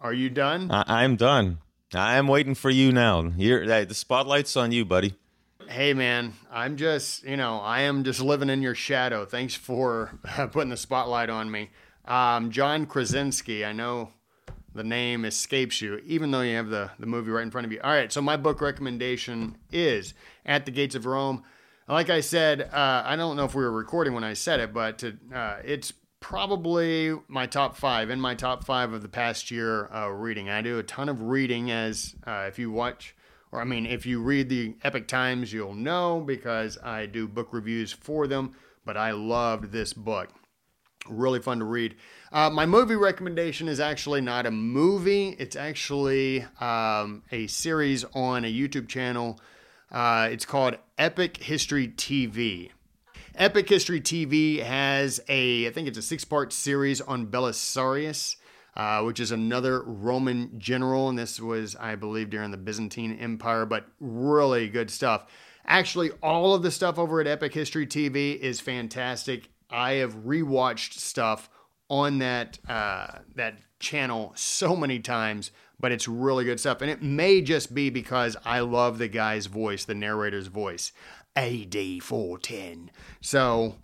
[0.00, 0.70] Are you done?
[0.70, 1.58] I- I'm done.
[1.94, 3.32] I'm waiting for you now.
[3.36, 5.14] You're, hey, the spotlight's on you, buddy.
[5.68, 9.24] Hey man, I'm just, you know, I am just living in your shadow.
[9.24, 10.18] Thanks for
[10.52, 11.70] putting the spotlight on me.
[12.04, 14.10] Um, John Krasinski, I know
[14.74, 17.72] the name escapes you, even though you have the, the movie right in front of
[17.72, 17.80] you.
[17.82, 20.14] All right, so my book recommendation is
[20.44, 21.42] At the Gates of Rome.
[21.88, 24.72] like I said, uh, I don't know if we were recording when I said it,
[24.72, 29.50] but to, uh, it's probably my top five in my top five of the past
[29.50, 30.48] year uh, reading.
[30.48, 33.14] I do a ton of reading, as uh, if you watch,
[33.52, 37.48] or I mean, if you read the Epoch Times, you'll know because I do book
[37.52, 38.52] reviews for them.
[38.84, 40.28] But I loved this book.
[41.08, 41.96] Really fun to read.
[42.32, 48.44] Uh, my movie recommendation is actually not a movie, it's actually um, a series on
[48.44, 49.40] a YouTube channel.
[49.90, 52.70] Uh, it's called Epic History TV.
[53.38, 58.36] Epic History TV has a, I think it's a six part series on Belisarius,
[58.74, 61.10] uh, which is another Roman general.
[61.10, 65.26] And this was, I believe, during the Byzantine Empire, but really good stuff.
[65.66, 69.50] Actually, all of the stuff over at Epic History TV is fantastic.
[69.68, 71.50] I have rewatched stuff
[71.90, 76.80] on that uh, that channel so many times, but it's really good stuff.
[76.80, 80.92] And it may just be because I love the guy's voice, the narrator's voice.
[81.36, 82.90] AD 410.
[83.20, 83.76] So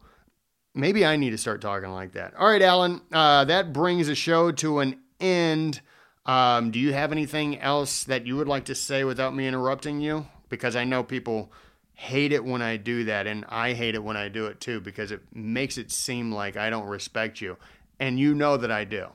[0.74, 2.34] maybe I need to start talking like that.
[2.34, 5.80] All right, Alan, uh, that brings the show to an end.
[6.24, 10.00] Um, do you have anything else that you would like to say without me interrupting
[10.00, 10.26] you?
[10.48, 11.52] Because I know people
[11.94, 14.80] hate it when I do that, and I hate it when I do it too,
[14.80, 17.56] because it makes it seem like I don't respect you.
[18.00, 19.06] And you know that I do.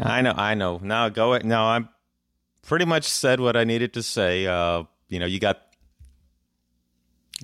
[0.00, 0.78] I know, I know.
[0.82, 1.34] Now go.
[1.34, 1.44] It.
[1.44, 1.88] No, I'm
[2.62, 4.46] pretty much said what I needed to say.
[4.46, 5.62] Uh, you know, you got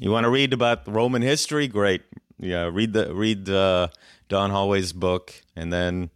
[0.00, 1.68] you want to read about Roman history?
[1.68, 2.02] Great.
[2.38, 3.88] Yeah, read the read uh,
[4.28, 6.08] Don Hollway's book, and then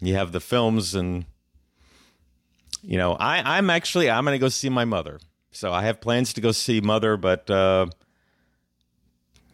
[0.00, 0.94] you have the films.
[0.94, 1.26] And
[2.82, 5.18] you know, I I'm actually I'm gonna go see my mother.
[5.50, 7.86] So I have plans to go see mother, but uh,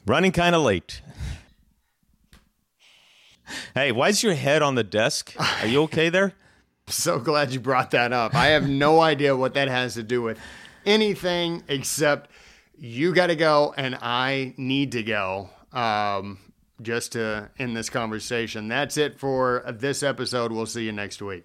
[0.07, 1.01] running kind of late.
[3.75, 5.35] hey, why is your head on the desk?
[5.63, 6.35] Are you okay there?
[6.87, 8.35] so glad you brought that up.
[8.35, 10.39] I have no idea what that has to do with
[10.85, 12.29] anything except
[12.83, 16.39] you got to go and I need to go um,
[16.83, 18.67] just to end this conversation.
[18.67, 20.51] That's it for this episode.
[20.51, 21.45] We'll see you next week.